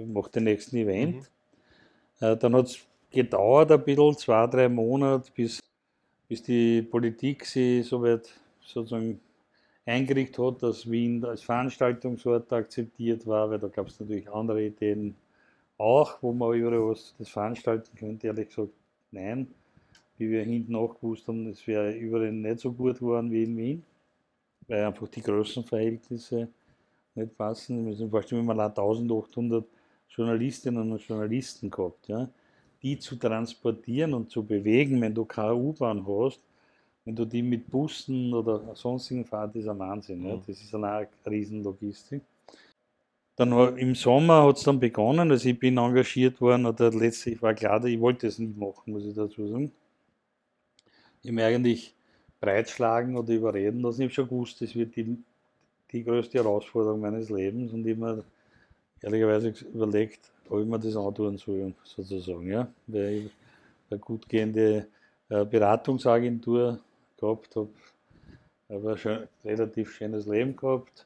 macht 0.05 0.35
den 0.35 0.45
nächsten 0.45 0.77
Event. 0.77 1.29
Mhm. 2.19 2.25
Äh, 2.25 2.37
dann 2.37 2.55
hat 2.55 2.65
es 2.67 2.79
gedauert 3.11 3.71
ein 3.71 3.83
bisschen, 3.83 4.17
zwei, 4.17 4.47
drei 4.47 4.69
Monate, 4.69 5.31
bis, 5.33 5.59
bis 6.27 6.43
die 6.43 6.81
Politik 6.81 7.45
sie 7.45 7.81
soweit 7.83 8.29
sozusagen 8.61 9.19
eingerichtet 9.85 10.37
hat, 10.39 10.63
dass 10.63 10.89
Wien 10.89 11.23
als 11.23 11.41
Veranstaltungsort 11.43 12.51
akzeptiert 12.51 13.25
war, 13.25 13.49
weil 13.49 13.59
da 13.59 13.67
gab 13.67 13.87
es 13.87 13.99
natürlich 13.99 14.29
andere 14.29 14.65
Ideen 14.65 15.15
auch, 15.77 16.21
wo 16.21 16.33
man 16.33 16.57
überall 16.57 16.89
was 16.89 17.15
das 17.17 17.29
veranstalten 17.29 17.95
könnte, 17.95 18.27
ehrlich 18.27 18.49
gesagt, 18.49 18.73
nein. 19.11 19.47
Wie 20.17 20.31
wir 20.31 20.43
hinten 20.43 20.75
auch 20.75 20.99
gewusst 20.99 21.27
haben, 21.27 21.47
es 21.47 21.65
wäre 21.67 21.91
überall 21.91 22.31
nicht 22.31 22.59
so 22.59 22.71
gut 22.71 22.97
geworden 22.97 23.31
wie 23.31 23.43
in 23.43 23.55
Wien, 23.55 23.83
weil 24.67 24.83
einfach 24.83 25.07
die 25.09 25.21
Größenverhältnisse 25.21 26.47
nicht 27.17 27.37
passen. 27.37 27.77
Wir 27.77 27.91
müssen 27.91 28.09
vorstellen, 28.09 28.45
wir 28.45 28.53
haben 28.53 28.59
1800 28.59 29.65
Journalistinnen 30.09 30.91
und 30.91 31.01
Journalisten 31.01 31.69
gehabt. 31.69 32.07
Ja. 32.07 32.29
Die 32.81 32.97
zu 32.97 33.15
transportieren 33.15 34.13
und 34.13 34.29
zu 34.29 34.43
bewegen, 34.43 35.01
wenn 35.01 35.13
du 35.13 35.25
keine 35.25 35.55
U-Bahn 35.55 36.05
hast, 36.07 36.39
wenn 37.05 37.15
du 37.15 37.25
die 37.25 37.41
mit 37.41 37.69
Bussen 37.69 38.33
oder 38.33 38.75
sonstigen 38.75 39.25
fahrst, 39.25 39.55
ist 39.55 39.67
ein 39.67 39.79
Wahnsinn. 39.79 40.25
Ja. 40.25 40.35
Mhm. 40.35 40.41
Das 40.45 40.61
ist 40.61 40.73
eine 40.75 41.07
Riesenlogistik. 41.25 42.21
Dann 43.37 43.77
im 43.77 43.93
Sommer 43.93 44.43
hat 44.43 44.57
es 44.57 44.63
dann 44.63 44.79
begonnen, 44.79 45.29
also 45.29 45.47
ich 45.47 45.59
bin 45.59 45.77
engagiert 45.77 46.41
worden, 46.41 46.65
oder 46.65 46.89
letztlich 46.89 47.39
war 47.39 47.53
klar, 47.53 47.85
ich 47.85 47.99
wollte 47.99 48.25
es 48.25 48.39
nicht 48.39 48.57
machen, 48.57 48.93
muss 48.93 49.05
ich 49.05 49.13
dazu 49.13 49.47
sagen. 49.47 49.71
Ich 51.21 51.29
habe 51.31 51.43
eigentlich 51.43 51.95
breitschlagen 52.39 53.15
oder 53.15 53.33
überreden 53.33 53.81
lassen. 53.81 54.01
Ich 54.01 54.05
habe 54.05 54.13
schon 54.13 54.29
gewusst, 54.29 54.59
das 54.61 54.73
wird 54.75 54.95
die, 54.95 55.17
die 55.91 56.03
größte 56.03 56.37
Herausforderung 56.39 57.01
meines 57.01 57.29
Lebens 57.29 57.71
und 57.73 57.85
ich 57.85 57.97
habe 57.97 58.15
mir 58.15 58.23
ehrlicherweise 59.01 59.53
überlegt, 59.73 60.31
ob 60.49 60.61
ich 60.61 60.65
mir 60.65 60.79
das 60.79 60.95
antun 60.95 61.37
soll, 61.37 61.73
sozusagen. 61.83 62.49
Ja? 62.49 62.67
Weil 62.87 63.13
ich 63.13 63.31
eine 63.89 63.99
gut 63.99 64.27
gehende 64.27 64.87
äh, 65.29 65.45
Beratungsagentur 65.45 66.79
gehabt 67.17 67.55
habe, 67.55 67.69
habe 68.69 68.95
ein 69.03 69.27
relativ 69.43 69.91
schönes 69.91 70.25
Leben 70.25 70.55
gehabt 70.55 71.05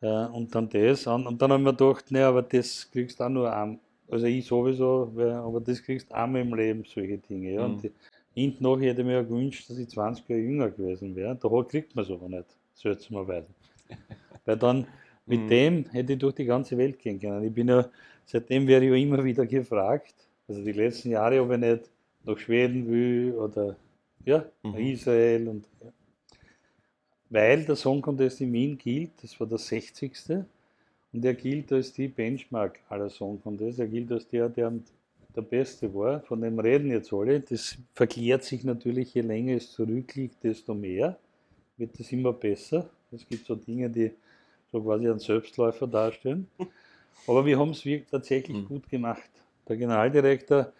äh, 0.00 0.26
und 0.26 0.54
dann 0.54 0.68
das. 0.68 1.06
Und, 1.06 1.40
dann 1.40 1.52
haben 1.52 1.64
wir 1.64 1.72
gedacht, 1.72 2.10
ne, 2.10 2.24
aber 2.24 2.42
das 2.42 2.90
kriegst 2.90 3.20
du 3.20 3.24
auch 3.24 3.28
nur 3.28 3.52
einmal. 3.52 3.78
Also 4.10 4.26
ich 4.26 4.44
sowieso, 4.44 5.10
weil, 5.14 5.30
aber 5.30 5.60
das 5.60 5.82
kriegst 5.82 6.10
du 6.10 6.14
einmal 6.14 6.42
im 6.42 6.52
Leben, 6.54 6.84
solche 6.84 7.18
Dinge. 7.18 7.52
Ja. 7.52 7.68
Mhm. 7.68 7.74
Und 7.74 7.90
hinten 8.34 8.64
noch 8.64 8.80
hätte 8.80 9.02
ich 9.02 9.06
mir 9.06 9.14
ja 9.14 9.22
gewünscht, 9.22 9.70
dass 9.70 9.78
ich 9.78 9.88
20 9.88 10.28
Jahre 10.28 10.42
jünger 10.42 10.70
gewesen 10.70 11.14
wäre. 11.14 11.36
Da 11.36 11.48
kriegt 11.62 11.94
man 11.94 12.04
es 12.04 12.10
aber 12.10 12.28
nicht, 12.28 12.46
seltsamerweise. 12.74 13.46
Weil 14.44 14.56
dann 14.56 14.86
mit 15.26 15.40
mhm. 15.40 15.48
dem 15.48 15.84
hätte 15.90 16.12
ich 16.14 16.18
durch 16.18 16.34
die 16.34 16.44
ganze 16.44 16.76
Welt 16.76 16.98
gehen 16.98 17.20
können. 17.20 17.44
Ich 17.44 17.52
bin 17.52 17.68
ja, 17.68 17.88
seitdem 18.24 18.66
werde 18.66 18.86
ich 18.86 18.92
ja 18.92 18.96
immer 18.96 19.22
wieder 19.22 19.46
gefragt, 19.46 20.14
also 20.48 20.62
die 20.62 20.72
letzten 20.72 21.10
Jahre, 21.10 21.40
ob 21.40 21.52
ich 21.52 21.58
nicht 21.58 21.90
nach 22.24 22.38
Schweden 22.38 22.88
will 22.90 23.34
oder 23.34 23.76
ja, 24.24 24.44
mhm. 24.62 24.74
Israel 24.76 25.48
und 25.48 25.66
ja 25.82 25.92
weil 27.30 27.64
der 27.64 27.76
Song 27.76 28.02
Contest 28.02 28.40
in 28.40 28.52
Wien 28.52 28.76
gilt, 28.76 29.12
das 29.22 29.38
war 29.38 29.46
der 29.46 29.58
60. 29.58 30.12
Und 31.12 31.24
er 31.24 31.34
gilt 31.34 31.72
als 31.72 31.92
die 31.92 32.08
Benchmark 32.08 32.80
aller 32.88 33.08
Song 33.08 33.40
Contests. 33.40 33.78
Er 33.78 33.86
gilt 33.86 34.10
als 34.12 34.26
der, 34.28 34.48
der 34.48 34.72
der 35.34 35.42
Beste 35.42 35.94
war. 35.94 36.20
Von 36.22 36.40
dem 36.40 36.58
reden 36.58 36.90
jetzt 36.90 37.12
alle. 37.12 37.38
Das 37.40 37.78
verklärt 37.94 38.42
sich 38.42 38.64
natürlich, 38.64 39.14
je 39.14 39.20
länger 39.20 39.54
es 39.54 39.70
zurückliegt, 39.70 40.42
desto 40.42 40.74
mehr 40.74 41.16
wird 41.76 41.98
es 42.00 42.10
immer 42.10 42.32
besser. 42.32 42.90
Es 43.12 43.26
gibt 43.28 43.46
so 43.46 43.54
Dinge, 43.54 43.90
die 43.90 44.12
so 44.70 44.80
quasi 44.80 45.08
einen 45.08 45.18
Selbstläufer 45.18 45.86
darstellen. 45.86 46.46
Aber 47.26 47.44
wir 47.44 47.58
haben 47.58 47.70
es 47.70 47.84
tatsächlich 48.10 48.56
mhm. 48.56 48.66
gut 48.66 48.88
gemacht. 48.88 49.30
Der 49.68 49.76
Generaldirektor 49.76 50.72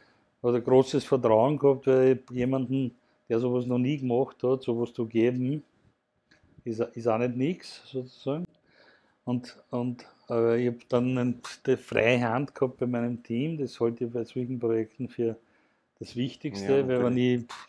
hat 0.43 0.55
ein 0.55 0.65
großes 0.65 1.05
Vertrauen 1.05 1.59
gehabt, 1.59 1.87
weil 1.87 2.23
jemanden, 2.31 2.95
der 3.29 3.41
sowas 3.41 3.67
noch 3.67 3.79
nie 3.79 3.99
gemacht 3.99 4.43
hat, 4.43 4.63
sowas 4.63 4.93
zu 4.93 5.07
geben, 5.07 5.63
ist, 6.65 6.81
ist 6.81 7.07
auch 7.07 7.19
nicht 7.19 7.37
nichts 7.37 7.83
sozusagen. 7.91 8.45
Und, 9.25 9.57
und 9.71 10.07
äh, 10.29 10.61
ich 10.61 10.69
habe 10.69 10.79
dann 10.89 11.19
eine 11.19 11.77
freie 11.77 12.21
Hand 12.23 12.55
gehabt 12.55 12.79
bei 12.79 12.87
meinem 12.87 13.23
Team, 13.23 13.59
das 13.59 13.79
halte 13.81 14.05
ich 14.05 14.13
bei 14.13 14.25
solchen 14.25 14.59
Projekten 14.59 15.09
für 15.09 15.37
das 15.99 16.17
Wichtigste, 16.17 16.79
ja, 16.79 16.89
weil 16.89 17.05
wenn 17.05 17.17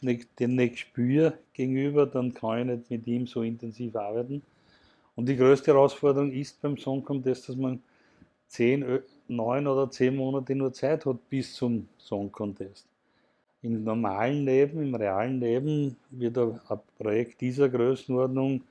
ich 0.09 0.35
den 0.39 0.55
nicht 0.55 0.79
spüre 0.79 1.37
gegenüber, 1.53 2.05
dann 2.05 2.33
kann 2.33 2.59
ich 2.59 2.77
nicht 2.77 2.89
mit 2.89 3.07
ihm 3.07 3.27
so 3.27 3.43
intensiv 3.43 3.95
arbeiten. 3.95 4.41
Und 5.21 5.27
die 5.27 5.37
größte 5.37 5.71
Herausforderung 5.71 6.31
ist 6.31 6.59
beim 6.63 6.75
Song 6.79 7.05
Contest, 7.05 7.47
dass 7.47 7.55
man 7.55 7.79
zehn, 8.47 8.83
neun 9.27 9.67
oder 9.67 9.87
zehn 9.91 10.15
Monate 10.15 10.55
nur 10.55 10.73
Zeit 10.73 11.05
hat 11.05 11.29
bis 11.29 11.53
zum 11.53 11.87
Song 11.99 12.31
Contest. 12.31 12.87
Im 13.61 13.83
normalen 13.83 14.43
Leben, 14.43 14.81
im 14.81 14.95
realen 14.95 15.39
Leben 15.39 15.95
wird 16.09 16.39
ein 16.39 16.57
Projekt 16.97 17.39
dieser 17.39 17.69
Größenordnung 17.69 18.63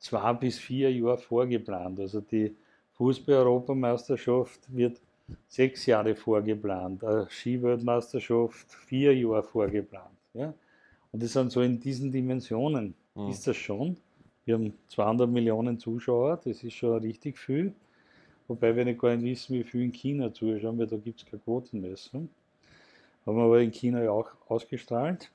zwei 0.00 0.32
bis 0.32 0.58
vier 0.58 0.92
Jahre 0.92 1.18
vorgeplant. 1.18 2.00
Also 2.00 2.20
die 2.20 2.52
Fußball-Europameisterschaft 2.94 4.58
wird 4.74 5.00
sechs 5.46 5.86
Jahre 5.86 6.16
vorgeplant, 6.16 7.04
eine 7.04 7.28
Skiweltmeisterschaft 7.30 8.72
vier 8.88 9.16
Jahre 9.16 9.44
vorgeplant. 9.44 10.18
Ja? 10.34 10.52
Und 11.12 11.22
das 11.22 11.32
sind 11.32 11.52
so 11.52 11.60
in 11.60 11.78
diesen 11.78 12.10
Dimensionen 12.10 12.96
mhm. 13.14 13.28
ist 13.28 13.46
das 13.46 13.56
schon. 13.56 13.96
Wir 14.44 14.54
haben 14.54 14.74
200 14.88 15.30
Millionen 15.30 15.78
Zuschauer, 15.78 16.40
das 16.44 16.62
ist 16.64 16.74
schon 16.74 16.98
richtig 17.00 17.38
viel. 17.38 17.74
Wobei 18.48 18.74
wir 18.74 18.84
nicht 18.84 19.00
gar 19.00 19.14
nicht 19.14 19.24
wissen, 19.24 19.54
wie 19.54 19.64
viel 19.64 19.82
in 19.82 19.92
China 19.92 20.32
zuschauen, 20.32 20.78
weil 20.78 20.86
da 20.86 20.96
gibt 20.96 21.20
es 21.20 21.26
keine 21.26 21.40
Quotenmessung. 21.42 22.28
Haben 23.24 23.36
wir 23.36 23.44
aber 23.44 23.60
in 23.60 23.70
China 23.70 24.02
ja 24.02 24.10
auch 24.10 24.30
ausgestrahlt. 24.48 25.30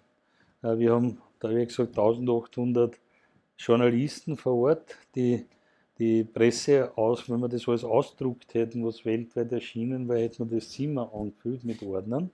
Äh, 0.62 0.78
wir 0.78 0.94
haben, 0.94 1.22
da 1.40 1.50
ich 1.50 1.70
gesagt, 1.70 1.98
1800 1.98 3.00
Journalisten 3.58 4.38
vor 4.38 4.56
Ort, 4.56 4.98
die 5.16 5.46
die 6.00 6.24
Presse 6.24 6.96
aus, 6.96 7.30
wenn 7.30 7.40
wir 7.40 7.50
das 7.50 7.68
alles 7.68 7.84
ausdruckt 7.84 8.54
hätten, 8.54 8.86
was 8.86 9.04
weltweit 9.04 9.52
erschienen 9.52 10.08
wäre, 10.08 10.22
hätten 10.22 10.50
wir 10.50 10.58
das 10.58 10.70
Zimmer 10.70 11.12
angefüllt 11.14 11.64
mit 11.64 11.82
Ordnern. 11.82 12.30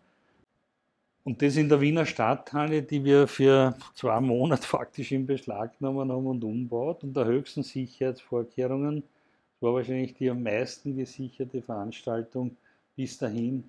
Und 1.24 1.42
das 1.42 1.56
in 1.56 1.70
der 1.70 1.80
Wiener 1.80 2.06
Stadthalle, 2.06 2.84
die 2.84 3.04
wir 3.04 3.28
für 3.28 3.76
zwei 3.96 4.20
Monate 4.20 4.64
faktisch 4.68 5.12
in 5.12 5.26
Beschlag 5.26 5.78
genommen 5.78 6.12
haben 6.12 6.28
und 6.28 6.44
umbaut, 6.44 7.04
unter 7.04 7.26
höchsten 7.26 7.64
Sicherheitsvorkehrungen. 7.64 8.98
Das 9.02 9.62
war 9.62 9.74
wahrscheinlich 9.76 10.14
die 10.16 10.30
am 10.30 10.44
meisten 10.44 10.98
gesicherte 10.98 11.62
Veranstaltung 11.62 12.58
bis 12.96 13.18
dahin 13.18 13.64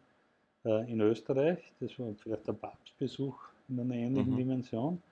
äh, 0.65 0.91
in 0.91 1.01
Österreich. 1.01 1.59
Das 1.79 1.97
war 1.99 2.09
vielleicht 2.21 2.47
der 2.49 2.55
Papstbesuch 2.55 3.37
in 3.69 3.81
einer 3.81 3.95
ähnlichen 3.95 4.33
mhm. 4.33 4.37
Dimension. 4.37 5.03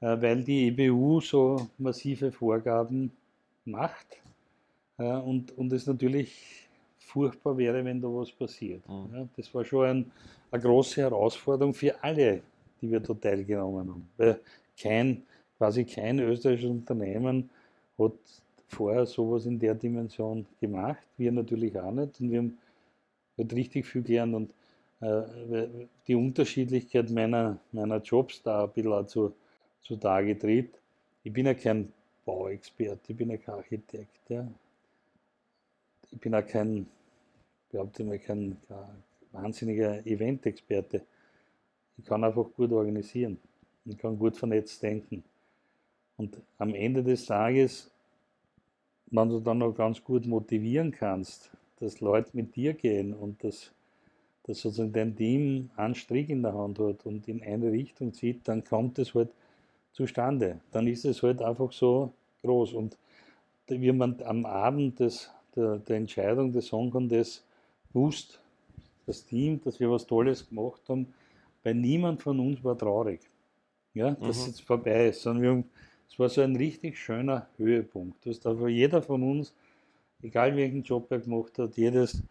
Äh, 0.00 0.20
weil 0.20 0.42
die 0.44 0.68
EBU 0.68 1.20
so 1.20 1.68
massive 1.78 2.32
Vorgaben 2.32 3.12
macht 3.64 4.06
äh, 4.98 5.04
und, 5.04 5.56
und 5.56 5.72
es 5.72 5.86
natürlich 5.86 6.68
furchtbar 7.12 7.56
wäre, 7.56 7.84
wenn 7.84 8.00
da 8.00 8.08
was 8.08 8.30
passiert. 8.30 8.82
Mhm. 8.88 9.28
das 9.36 9.52
war 9.54 9.64
schon 9.64 9.86
ein, 9.86 10.12
eine 10.50 10.62
große 10.62 11.02
Herausforderung 11.02 11.74
für 11.74 11.92
alle, 12.02 12.42
die 12.80 12.90
wir 12.90 13.00
da 13.00 13.14
teilgenommen 13.14 13.88
haben. 13.88 14.08
Weil 14.16 14.40
kein, 14.80 15.22
quasi 15.58 15.84
kein 15.84 16.18
österreichisches 16.18 16.70
Unternehmen 16.70 17.50
hat 17.98 18.12
vorher 18.68 19.06
sowas 19.06 19.46
in 19.46 19.58
der 19.58 19.74
Dimension 19.74 20.46
gemacht. 20.60 21.02
Wir 21.16 21.32
natürlich 21.32 21.78
auch 21.78 21.90
nicht. 21.90 22.20
Und 22.20 22.30
wir 22.30 22.38
haben 22.38 22.58
halt 23.36 23.52
richtig 23.52 23.86
viel 23.86 24.02
gelernt. 24.02 24.34
Und 24.34 24.50
äh, 25.00 25.86
die 26.06 26.14
Unterschiedlichkeit 26.14 27.10
meiner, 27.10 27.58
meiner 27.72 27.98
Jobs 27.98 28.42
da 28.42 28.64
ein 28.64 28.70
bisschen 28.70 29.08
zu 29.08 29.34
zutage 29.82 30.38
tritt. 30.38 30.78
Ich 31.24 31.32
bin 31.32 31.46
ja 31.46 31.54
kein 31.54 31.92
Bauexperte, 32.24 33.12
ich 33.12 33.16
bin 33.16 33.30
ja 33.30 33.36
kein 33.36 33.54
Architekt. 33.56 34.28
Ja. 34.28 34.46
Ich 36.10 36.20
bin 36.20 36.34
auch 36.34 36.46
kein, 36.46 36.86
behaupte 37.70 38.04
mal, 38.04 38.18
kein, 38.18 38.56
kein 38.68 39.02
wahnsinniger 39.32 40.04
Eventexperte. 40.06 41.02
Ich 41.98 42.04
kann 42.04 42.24
einfach 42.24 42.46
gut 42.56 42.72
organisieren. 42.72 43.38
Ich 43.84 43.98
kann 43.98 44.18
gut 44.18 44.36
vernetzt 44.36 44.82
denken. 44.82 45.24
Und 46.16 46.38
am 46.58 46.74
Ende 46.74 47.02
des 47.02 47.26
Tages, 47.26 47.90
wenn 49.06 49.28
du 49.28 49.40
dann 49.40 49.58
noch 49.58 49.72
ganz 49.72 50.02
gut 50.02 50.26
motivieren 50.26 50.90
kannst, 50.90 51.50
dass 51.76 52.00
Leute 52.00 52.30
mit 52.34 52.54
dir 52.56 52.74
gehen 52.74 53.14
und 53.14 53.42
dass, 53.42 53.72
dass 54.44 54.60
sozusagen 54.60 54.92
dein 54.92 55.16
Team 55.16 55.70
einen 55.76 55.94
Strick 55.94 56.28
in 56.28 56.42
der 56.42 56.54
Hand 56.54 56.78
hat 56.78 57.06
und 57.06 57.26
in 57.26 57.42
eine 57.42 57.72
Richtung 57.72 58.12
zieht, 58.12 58.46
dann 58.46 58.64
kommt 58.64 58.98
es 58.98 59.14
halt 59.14 59.30
zustande. 59.92 60.60
Dann 60.72 60.86
ist 60.86 61.04
es 61.04 61.22
halt 61.22 61.42
einfach 61.42 61.72
so 61.72 62.12
groß. 62.42 62.74
Und 62.74 62.96
wie 63.68 63.92
man 63.92 64.20
am 64.22 64.44
Abend 64.44 65.00
des, 65.00 65.30
der, 65.56 65.78
der 65.78 65.96
Entscheidung 65.96 66.52
des 66.52 66.66
Song 66.66 66.90
Contest 66.90 67.44
wusste, 67.92 68.38
das 69.06 69.24
Team, 69.24 69.60
dass 69.62 69.80
wir 69.80 69.90
was 69.90 70.06
Tolles 70.06 70.48
gemacht 70.48 70.80
haben, 70.88 71.12
bei 71.62 71.72
niemand 71.72 72.22
von 72.22 72.38
uns 72.40 72.62
war 72.64 72.76
traurig, 72.76 73.20
ja, 73.94 74.12
dass 74.12 74.20
mhm. 74.20 74.30
es 74.30 74.46
jetzt 74.46 74.62
vorbei 74.62 75.08
ist, 75.08 75.22
sondern 75.22 75.42
wir 75.42 75.50
haben, 75.50 75.64
es 76.08 76.18
war 76.18 76.28
so 76.28 76.40
ein 76.40 76.56
richtig 76.56 76.98
schöner 76.98 77.48
Höhepunkt. 77.56 78.24
Dass 78.26 78.40
da 78.40 78.52
jeder 78.66 79.02
von 79.02 79.22
uns, 79.22 79.52
egal 80.22 80.56
welchen 80.56 80.82
Job 80.82 81.10
er 81.10 81.20
gemacht 81.20 81.58
hat, 81.58 81.76
jedes, 81.76 82.22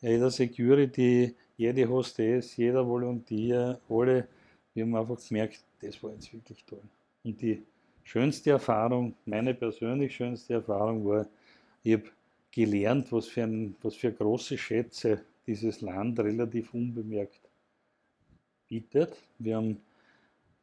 jeder 0.00 0.30
Security, 0.30 1.34
jede 1.56 1.88
Hostess, 1.88 2.56
jeder 2.56 2.86
Volontier, 2.86 3.80
alle, 3.88 4.28
wir 4.74 4.84
haben 4.84 4.96
einfach 4.96 5.18
gemerkt, 5.26 5.64
das 5.80 6.02
war 6.02 6.12
jetzt 6.12 6.32
wirklich 6.32 6.64
toll. 6.64 6.82
Und 7.22 7.40
die 7.40 7.62
schönste 8.02 8.50
Erfahrung, 8.50 9.14
meine 9.24 9.54
persönlich 9.54 10.14
schönste 10.14 10.54
Erfahrung 10.54 11.04
war, 11.06 11.26
ich 11.82 11.94
habe 11.94 12.04
gelernt, 12.54 13.10
was 13.10 13.26
für, 13.26 13.42
ein, 13.42 13.74
was 13.82 13.96
für 13.96 14.12
große 14.12 14.56
Schätze 14.56 15.22
dieses 15.46 15.80
Land 15.80 16.20
relativ 16.20 16.72
unbemerkt 16.72 17.40
bietet. 18.68 19.16
Wir 19.38 19.56
haben 19.56 19.80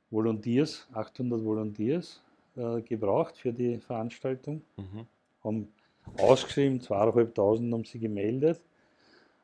Volunteers, 0.09 0.87
800 0.93 1.43
Volunteers 1.43 2.21
äh, 2.55 2.81
gebraucht 2.81 3.37
für 3.37 3.51
die 3.51 3.77
Veranstaltung, 3.77 4.61
mhm. 4.77 5.05
haben 5.43 5.67
ausgeschrieben, 6.17 6.81
zweieinhalbtausend 6.81 7.73
haben 7.73 7.85
sie 7.85 7.99
gemeldet 7.99 8.59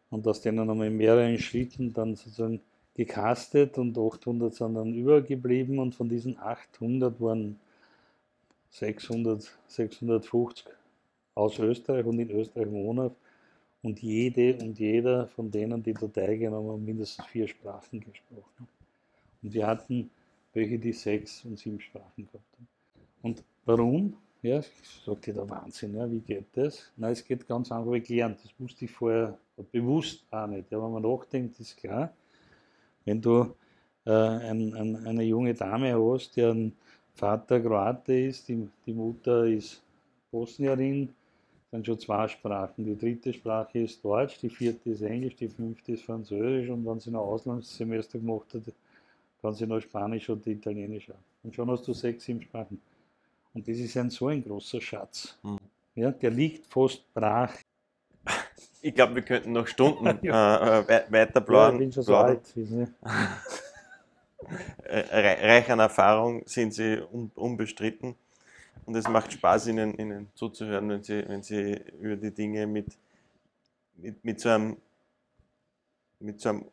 und 0.09 0.25
aus 0.27 0.41
denen 0.41 0.69
haben 0.69 0.79
wir 0.79 0.87
in 0.87 0.97
mehreren 0.97 1.37
Schritten 1.37 1.93
dann 1.93 2.15
sozusagen 2.15 2.61
gecastet 2.95 3.77
und 3.77 3.97
800 3.97 4.55
sind 4.55 4.73
dann 4.73 4.93
übergeblieben 4.93 5.79
und 5.79 5.93
von 5.93 6.09
diesen 6.09 6.37
800 6.39 7.21
waren 7.21 7.59
600, 8.69 9.53
650 9.67 10.65
aus 11.37 11.59
Österreich 11.59 12.05
und 12.05 12.19
in 12.19 12.31
Österreich 12.31 12.69
wohnhaft 12.71 13.15
und 13.83 14.01
jede 14.01 14.57
und 14.57 14.79
jeder 14.79 15.27
von 15.27 15.51
denen, 15.51 15.83
die 15.83 15.93
da 15.93 16.07
teilgenommen 16.07 16.71
haben, 16.71 16.85
mindestens 16.85 17.25
vier 17.27 17.47
Sprachen 17.47 17.99
gesprochen. 17.99 18.67
Und 19.43 19.53
wir 19.53 19.67
hatten 19.67 20.09
welche, 20.53 20.79
die 20.79 20.93
sechs 20.93 21.45
und 21.45 21.59
sieben 21.59 21.79
Sprachen 21.79 22.25
gehabt 22.25 22.53
haben. 22.53 22.67
Und 23.21 23.43
warum? 23.65 24.15
Ja, 24.41 24.61
sagt 25.05 25.27
der 25.27 25.49
Wahnsinn, 25.49 25.95
ja, 25.95 26.09
wie 26.09 26.19
geht 26.19 26.45
das? 26.53 26.91
Nein, 26.95 27.11
es 27.11 27.23
geht 27.23 27.47
ganz 27.47 27.71
einfach 27.71 28.01
gelernt. 28.03 28.39
Das 28.43 28.53
wusste 28.59 28.85
ich 28.85 28.91
vorher 28.91 29.37
bewusst 29.71 30.25
auch 30.31 30.47
nicht. 30.47 30.71
Ja, 30.71 30.81
wenn 30.81 30.91
man 30.91 31.03
nachdenkt, 31.03 31.59
ist 31.59 31.75
klar, 31.75 32.13
wenn 33.05 33.21
du 33.21 33.55
äh, 34.05 34.11
ein, 34.11 34.73
ein, 34.73 35.07
eine 35.07 35.23
junge 35.23 35.53
Dame 35.53 35.93
hast, 35.95 36.37
deren 36.37 36.73
Vater 37.15 37.59
Kroate 37.59 38.13
ist, 38.13 38.47
die, 38.47 38.69
die 38.85 38.93
Mutter 38.93 39.45
ist 39.45 39.81
Bosnierin, 40.31 41.09
dann 41.71 41.83
schon 41.83 41.99
zwei 41.99 42.27
Sprachen. 42.27 42.85
Die 42.85 42.97
dritte 42.97 43.33
Sprache 43.33 43.79
ist 43.79 44.03
Deutsch, 44.03 44.39
die 44.41 44.49
vierte 44.49 44.89
ist 44.89 45.01
Englisch, 45.01 45.35
die 45.35 45.49
fünfte 45.49 45.93
ist 45.93 46.03
Französisch 46.03 46.69
und 46.69 46.85
wenn 46.85 46.99
sie 46.99 47.11
noch 47.11 47.21
Auslandssemester 47.21 48.19
gemacht 48.19 48.53
hat, 48.53 48.63
kann 49.41 49.53
sie 49.53 49.67
noch 49.67 49.81
Spanisch 49.81 50.29
oder 50.29 50.47
Italienisch 50.47 51.09
auch. 51.11 51.15
Und 51.43 51.53
schon 51.55 51.69
hast 51.69 51.87
du 51.87 51.93
sechs, 51.93 52.23
sieben 52.23 52.41
Sprachen. 52.41 52.81
Und 53.53 53.67
das 53.67 53.77
ist 53.77 53.97
ein 53.97 54.09
so 54.09 54.27
ein 54.27 54.43
großer 54.43 54.81
Schatz. 54.81 55.37
Mhm. 55.43 55.57
Ja, 55.95 56.11
der 56.11 56.31
liegt 56.31 56.67
fast 56.67 57.11
brach. 57.13 57.53
Ich 58.81 58.93
glaube, 58.93 59.15
wir 59.15 59.21
könnten 59.23 59.51
noch 59.51 59.67
Stunden 59.67 60.19
ja. 60.21 60.79
äh, 60.87 61.11
weiter 61.11 61.41
plaudern. 61.41 61.71
Ja, 61.71 61.73
ich 61.73 61.79
bin 61.79 61.91
schon 61.91 62.03
so 62.03 62.15
alt. 62.15 62.53
Äh, 64.83 65.45
reich 65.45 65.69
an 65.71 65.79
Erfahrung 65.79 66.43
sind 66.45 66.73
sie 66.73 67.01
unbestritten. 67.35 68.15
Und 68.87 68.95
es 68.95 69.07
macht 69.09 69.33
Spaß, 69.33 69.67
ihnen, 69.67 69.93
ihnen 69.99 70.29
zuzuhören, 70.33 70.89
wenn 70.89 71.03
sie, 71.03 71.21
wenn 71.27 71.43
sie 71.43 71.77
über 71.99 72.15
die 72.15 72.31
Dinge 72.31 72.65
mit, 72.65 72.87
mit, 73.97 74.23
mit, 74.23 74.39
so, 74.39 74.47
einem, 74.47 74.77
mit 76.21 76.39
so 76.39 76.49
einem 76.49 76.65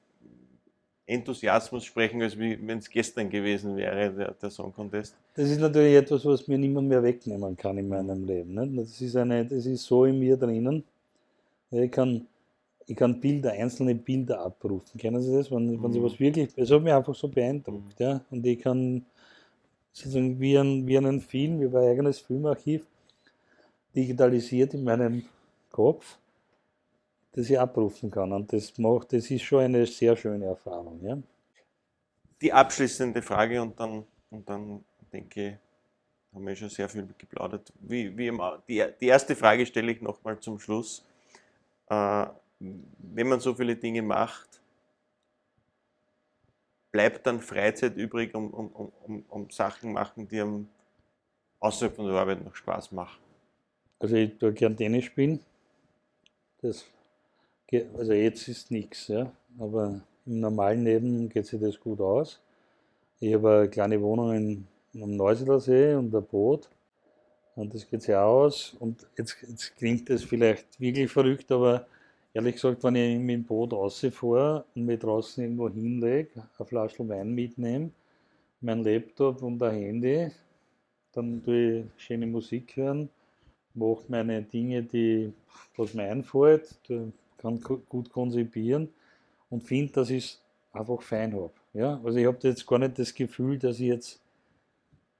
Enthusiasmus 1.07 1.85
sprechen, 1.85 2.23
als 2.23 2.39
wenn 2.39 2.79
es 2.79 2.89
gestern 2.89 3.29
gewesen 3.29 3.77
wäre, 3.77 4.13
der, 4.13 4.31
der 4.31 4.51
Song 4.51 4.73
Contest. 4.73 5.17
Das 5.35 5.51
ist 5.51 5.59
natürlich 5.59 5.97
etwas, 5.97 6.25
was 6.25 6.47
mir 6.47 6.57
niemand 6.57 6.89
mehr 6.89 7.03
wegnehmen 7.03 7.57
kann 7.57 7.79
in 7.79 7.89
meinem 7.89 8.25
Leben. 8.25 8.55
Nicht? 8.55 8.79
Das, 8.79 9.01
ist 9.01 9.17
eine, 9.17 9.45
das 9.45 9.67
ist 9.67 9.85
so 9.85 10.05
in 10.05 10.21
mir 10.21 10.37
drinnen. 10.37 10.85
Ich 11.73 11.91
kann, 11.91 12.29
ich 12.87 12.95
kann 12.95 13.21
Bilder, 13.21 13.51
einzelne 13.51 13.97
Bilder 13.97 14.39
abrufen. 14.39 15.01
Kennen 15.01 15.21
Sie 15.21 15.33
das? 15.33 15.51
Wenn, 15.51 15.67
mhm. 15.67 15.83
wenn 15.83 15.93
Sie 15.93 16.01
was 16.01 16.21
wirklich, 16.21 16.51
es 16.55 16.71
hat 16.71 16.81
mich 16.81 16.93
einfach 16.93 17.17
so 17.17 17.27
beeindruckt. 17.27 17.99
Mhm. 17.99 18.07
Ja? 18.07 18.21
Und 18.31 18.47
ich 18.47 18.61
kann 18.61 19.05
sozusagen 19.95 20.39
wie, 20.41 20.59
ein, 20.59 20.87
wie 20.87 20.99
einen 20.99 21.21
Film, 21.21 21.61
wie 21.61 21.69
mein 21.69 21.85
eigenes 21.85 22.19
Filmarchiv, 22.19 22.85
digitalisiert 23.95 24.75
in 24.75 24.85
meinem 24.85 25.25
Kopf, 25.71 26.19
das 27.33 27.49
ich 27.49 27.59
abrufen 27.59 28.11
kann. 28.11 28.33
Und 28.33 28.53
das 28.53 28.77
macht, 28.77 29.13
das 29.13 29.31
ist 29.31 29.43
schon 29.43 29.61
eine 29.61 29.87
sehr 29.87 30.17
schöne 30.17 30.47
Erfahrung. 30.47 31.01
Ja? 31.03 31.17
Die 32.43 32.53
abschließende 32.53 33.23
Frage 33.23 33.63
und 33.63 33.79
dann, 33.79 34.05
und 34.31 34.49
dann 34.49 34.85
denke 35.13 35.49
ich, 35.49 35.55
haben 36.35 36.47
wir 36.47 36.57
schon 36.57 36.69
sehr 36.69 36.89
viel 36.89 37.09
geplaudert. 37.17 37.73
Wie, 37.79 38.17
wie 38.19 38.27
immer, 38.27 38.61
die, 38.69 38.85
die 39.01 39.07
erste 39.07 39.37
Frage 39.37 39.65
stelle 39.65 39.93
ich 39.93 40.03
nochmal 40.03 40.41
zum 40.41 40.59
Schluss. 40.59 41.05
Äh, 41.89 42.27
wenn 42.59 43.29
man 43.29 43.39
so 43.39 43.55
viele 43.55 43.77
Dinge 43.77 44.03
macht, 44.03 44.54
bleibt 46.95 47.27
dann 47.27 47.41
Freizeit 47.41 47.97
übrig, 47.97 48.37
um, 48.37 48.55
um, 48.55 48.93
um, 49.05 49.25
um 49.29 49.51
Sachen 49.51 49.93
machen, 49.93 50.29
die 50.29 50.41
einem 50.41 50.69
außerhalb 51.59 51.97
von 51.97 52.07
der 52.07 52.15
Arbeit 52.15 52.45
noch 52.45 52.55
Spaß 52.55 52.93
machen? 52.93 53.19
Also 53.99 54.15
ich 54.15 54.39
tue 54.39 54.53
gern 54.53 54.77
Tennis 54.77 55.07
spielen. 55.07 55.41
Das, 56.63 56.85
also 57.99 58.13
jetzt 58.13 58.47
ist 58.47 58.71
nichts, 58.71 59.09
ja. 59.09 59.29
aber 59.59 60.03
im 60.25 60.39
normalen 60.39 60.85
Leben 60.85 61.29
geht 61.29 61.47
sich 61.47 61.61
das 61.61 61.81
gut 61.81 62.01
aus. 62.01 62.41
Ich 63.19 63.35
habe 63.35 63.59
eine 63.59 63.69
kleine 63.69 64.01
Wohnung 64.01 64.33
in, 64.33 64.67
am 65.03 65.17
Neusiedler 65.17 65.59
See 65.59 65.95
und 65.95 66.15
ein 66.15 66.25
Boot. 66.25 66.71
Und 67.57 67.75
das 67.75 67.91
geht 67.91 68.03
sich 68.03 68.15
aus. 68.15 68.77
Und 68.79 69.05
jetzt, 69.19 69.37
jetzt 69.43 69.77
klingt 69.77 70.09
das 70.11 70.23
vielleicht 70.23 70.79
wirklich 70.79 71.11
verrückt, 71.11 71.51
aber 71.51 71.89
Ehrlich 72.37 72.57
gesagt, 72.57 72.83
wenn 72.83 72.97
ich 72.97 73.17
mit 73.17 73.31
dem 73.31 73.45
Boot 73.45 73.73
rausfahre 73.73 74.65
und 74.75 74.87
mich 74.87 74.99
draußen 74.99 75.45
irgendwo 75.45 75.71
hinlege, 75.71 76.31
eine 76.59 76.67
Flasche 76.67 77.09
Wein 77.09 77.33
mitnehme, 77.33 77.91
mein 78.61 78.83
Laptop 78.83 79.41
und 79.41 79.63
ein 79.63 79.75
Handy, 79.75 80.31
dann 81.13 81.45
tue 81.45 81.81
ich 81.81 81.85
schöne 81.97 82.27
Musik 82.27 82.75
hören, 82.75 83.09
mache 83.75 84.03
meine 84.09 84.43
Dinge, 84.43 84.83
die, 84.83 85.33
was 85.77 85.95
mir 85.95 86.11
einfällt, 86.11 86.77
kann 87.39 87.61
gut 87.61 88.11
konzipieren 88.11 88.89
und 89.49 89.63
finde, 89.63 89.93
dass 89.93 90.11
ich 90.11 90.25
es 90.25 90.43
einfach 90.73 91.03
fein 91.03 91.35
habe. 91.35 91.53
Ja? 91.73 92.01
Also 92.03 92.19
ich 92.19 92.27
habe 92.27 92.39
jetzt 92.43 92.67
gar 92.67 92.81
nicht 92.81 92.99
das 92.99 93.15
Gefühl, 93.15 93.61
dass 93.61 93.79
ich 93.79 93.87
jetzt 93.87 94.21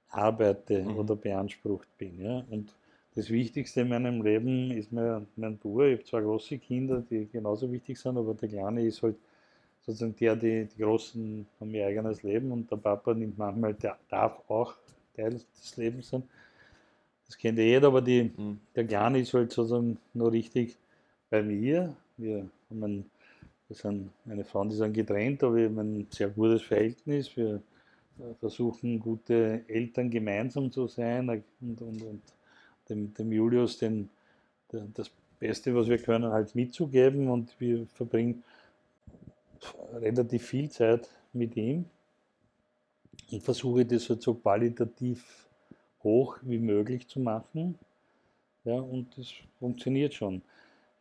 arbeite 0.09 0.83
mhm. 0.83 0.97
oder 0.97 1.15
beansprucht 1.15 1.87
bin. 1.97 2.21
Ja? 2.21 2.43
Und 2.49 2.73
das 3.15 3.29
Wichtigste 3.29 3.81
in 3.81 3.89
meinem 3.89 4.21
Leben 4.21 4.71
ist 4.71 4.91
mein, 4.91 5.25
mein 5.37 5.57
Bruder. 5.57 5.87
Ich 5.87 5.99
habe 5.99 6.03
zwei 6.03 6.21
große 6.21 6.57
Kinder, 6.57 7.01
die 7.09 7.27
genauso 7.31 7.71
wichtig 7.71 7.97
sind, 7.97 8.17
aber 8.17 8.33
der 8.33 8.49
Kleine 8.49 8.85
ist 8.85 9.01
halt 9.01 9.15
sozusagen 9.85 10.15
der, 10.17 10.35
die, 10.35 10.65
die 10.65 10.81
Großen 10.81 11.47
haben 11.59 11.73
ihr 11.73 11.87
eigenes 11.87 12.23
Leben 12.23 12.51
und 12.51 12.69
der 12.69 12.77
Papa 12.77 13.13
nimmt 13.13 13.37
manchmal, 13.37 13.73
der 13.73 13.97
darf 14.09 14.41
auch 14.49 14.75
Teil 15.15 15.31
des 15.31 15.77
Lebens 15.77 16.09
sein. 16.09 16.23
Das 17.25 17.37
kennt 17.37 17.57
ja 17.57 17.63
jeder, 17.63 17.87
aber 17.87 18.01
die, 18.01 18.31
mhm. 18.35 18.59
der 18.75 18.85
Kleine 18.85 19.19
ist 19.19 19.33
halt 19.33 19.51
sozusagen 19.51 19.97
nur 20.13 20.31
richtig 20.31 20.77
bei 21.29 21.41
mir. 21.41 21.95
Wir 22.17 22.49
haben 22.69 22.83
ein, 22.83 23.05
wir 23.67 23.75
sind 23.75 24.11
eine 24.27 24.43
Frau, 24.43 24.65
die 24.65 24.75
sind 24.75 24.93
getrennt, 24.93 25.41
aber 25.43 25.55
wir 25.55 25.65
haben 25.65 25.79
ein 25.79 26.07
sehr 26.09 26.29
gutes 26.29 26.63
Verhältnis. 26.63 27.35
Wir 27.35 27.61
versuchen, 28.39 28.99
gute 28.99 29.63
Eltern 29.67 30.09
gemeinsam 30.09 30.71
zu 30.71 30.87
sein 30.87 31.29
und, 31.29 31.81
und, 31.81 32.01
und 32.01 32.21
dem, 32.89 33.13
dem 33.13 33.31
Julius 33.31 33.77
den, 33.77 34.09
den, 34.71 34.93
das 34.93 35.11
Beste, 35.39 35.75
was 35.75 35.87
wir 35.87 35.97
können, 35.97 36.31
halt 36.31 36.55
mitzugeben 36.55 37.29
und 37.29 37.59
wir 37.59 37.85
verbringen 37.87 38.43
relativ 39.93 40.45
viel 40.45 40.69
Zeit 40.69 41.09
mit 41.33 41.55
ihm 41.57 41.85
und 43.31 43.43
versuche 43.43 43.85
das 43.85 44.09
halt 44.09 44.21
so 44.21 44.33
qualitativ 44.35 45.47
hoch 46.03 46.37
wie 46.41 46.59
möglich 46.59 47.07
zu 47.07 47.19
machen. 47.19 47.77
Ja, 48.63 48.75
und 48.75 49.17
das 49.17 49.31
funktioniert 49.59 50.13
schon. 50.13 50.41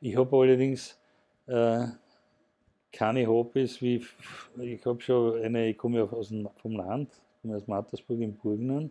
Ich 0.00 0.16
habe 0.16 0.36
allerdings 0.36 0.98
äh, 1.46 1.87
keine 2.92 3.26
Hobbys 3.26 3.80
wie, 3.80 4.04
ich 4.58 4.85
habe 4.85 5.00
schon 5.00 5.42
eine, 5.42 5.68
ich 5.68 5.78
komme 5.78 5.98
ja 5.98 6.04
aus 6.04 6.28
dem, 6.28 6.48
vom 6.56 6.76
Land, 6.76 7.10
komme 7.40 7.56
aus 7.56 7.66
Mattersburg 7.66 8.20
im 8.20 8.35
Burgenland 8.35 8.90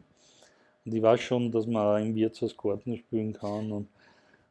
und 0.85 0.93
ich 0.93 1.01
weiß 1.01 1.21
schon, 1.21 1.51
dass 1.51 1.65
man 1.65 2.03
im 2.03 2.15
Wirtshaus 2.15 2.57
Karten 2.57 2.97
spielen 2.97 3.33
kann 3.33 3.71
und, 3.71 3.87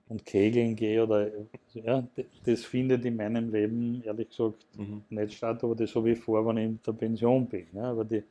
und 0.08 0.24
Kegeln 0.24 0.74
gehe 0.76 1.02
oder 1.02 1.30
ja, 1.74 2.06
das 2.44 2.64
findet 2.64 3.04
in 3.04 3.16
meinem 3.16 3.52
Leben 3.52 4.02
ehrlich 4.04 4.30
gesagt 4.30 4.64
mhm. 4.76 5.02
nicht 5.10 5.34
statt, 5.34 5.62
aber 5.62 5.74
das 5.74 5.94
habe 5.94 6.10
ich 6.10 6.18
vor, 6.18 6.46
wenn 6.46 6.56
ich 6.56 6.64
in 6.64 6.80
der 6.86 6.92
Pension 6.92 7.46
bin. 7.46 7.66
Ja, 7.74 7.90
aber 7.90 8.04
die, 8.04 8.22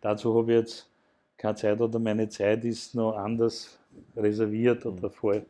dazu 0.00 0.34
habe 0.36 0.52
ich 0.52 0.58
jetzt 0.58 0.88
keine 1.36 1.54
Zeit 1.54 1.80
oder 1.80 1.98
meine 1.98 2.28
Zeit 2.28 2.64
ist 2.64 2.94
noch 2.94 3.16
anders 3.16 3.78
reserviert 4.16 4.84
mhm. 4.84 4.92
oder 4.92 5.10
vor, 5.10 5.40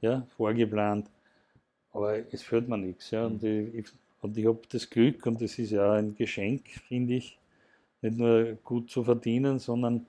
ja, 0.00 0.26
vorgeplant. 0.36 1.08
Aber 1.92 2.18
es 2.32 2.42
führt 2.42 2.68
mir 2.68 2.78
nichts. 2.78 3.10
Ja, 3.10 3.26
und 3.26 3.42
mhm. 3.42 3.70
ich, 3.74 3.86
und 4.20 4.36
ich 4.36 4.46
habe 4.46 4.60
das 4.70 4.88
Glück, 4.90 5.24
und 5.26 5.40
das 5.40 5.58
ist 5.58 5.70
ja 5.70 5.92
ein 5.92 6.14
Geschenk, 6.14 6.68
finde 6.88 7.14
ich, 7.14 7.38
nicht 8.02 8.18
nur 8.18 8.58
gut 8.64 8.90
zu 8.90 9.02
verdienen, 9.04 9.58
sondern 9.58 10.06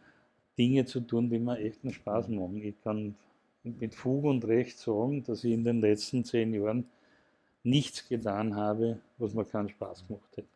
Dinge 0.59 0.85
zu 0.85 0.99
tun, 0.99 1.29
die 1.29 1.39
mir 1.39 1.57
echt 1.57 1.79
einen 1.83 1.93
Spaß 1.93 2.27
machen. 2.27 2.61
Ich 2.61 2.75
kann 2.83 3.15
mit 3.63 3.95
Fug 3.95 4.25
und 4.25 4.45
Recht 4.45 4.77
sagen, 4.77 5.23
dass 5.23 5.43
ich 5.45 5.53
in 5.53 5.63
den 5.63 5.79
letzten 5.79 6.25
zehn 6.25 6.53
Jahren 6.53 6.85
nichts 7.63 8.07
getan 8.07 8.55
habe, 8.55 8.99
was 9.17 9.33
mir 9.33 9.45
keinen 9.45 9.69
Spaß 9.69 10.05
gemacht 10.05 10.29
hätte. 10.35 10.47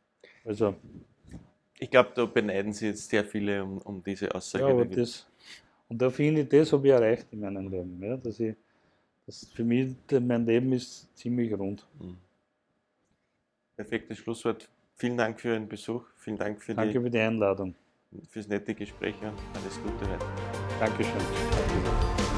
Also, 0.46 0.76
ich 1.80 1.90
glaube, 1.90 2.12
da 2.16 2.26
beneiden 2.26 2.74
Sie 2.74 2.88
jetzt 2.88 3.10
sehr 3.10 3.24
viele 3.24 3.64
um, 3.64 3.78
um 3.80 4.04
diese 4.04 4.34
Aussage. 4.34 4.66
Ja, 4.66 4.72
aber 4.72 4.86
das, 4.86 5.26
und 5.90 6.02
da 6.02 6.10
finde 6.10 6.42
ich, 6.42 6.50
das 6.50 6.72
habe 6.74 6.88
ich 6.88 6.94
erreicht 6.94 7.28
in 7.32 7.40
meinem 7.40 7.70
Leben. 7.70 8.02
Ja, 8.02 8.18
dass 8.18 8.40
ich, 8.40 8.56
dass 9.26 9.46
für 9.54 9.64
mich, 9.64 9.96
mein 10.12 10.46
Leben 10.46 10.72
ist 10.74 11.16
ziemlich 11.16 11.54
rund. 11.54 11.86
Mhm. 12.00 12.18
perfektes 13.76 14.18
Schlusswort. 14.18 14.70
Vielen 14.96 15.18
Dank 15.18 15.40
für 15.40 15.50
Ihren 15.50 15.68
Besuch. 15.68 16.06
Vielen 16.18 16.38
Dank 16.38 16.62
für 16.62 16.76
Danke 16.76 16.94
die, 16.94 17.00
für 17.00 17.10
die 17.10 17.20
Einladung. 17.20 17.76
Fürs 18.30 18.48
nette 18.48 18.74
Gespräch 18.76 19.16
und 19.22 19.34
alles 19.56 19.80
Gute. 19.82 20.18
Dankeschön. 20.80 21.14
Danke. 21.52 22.33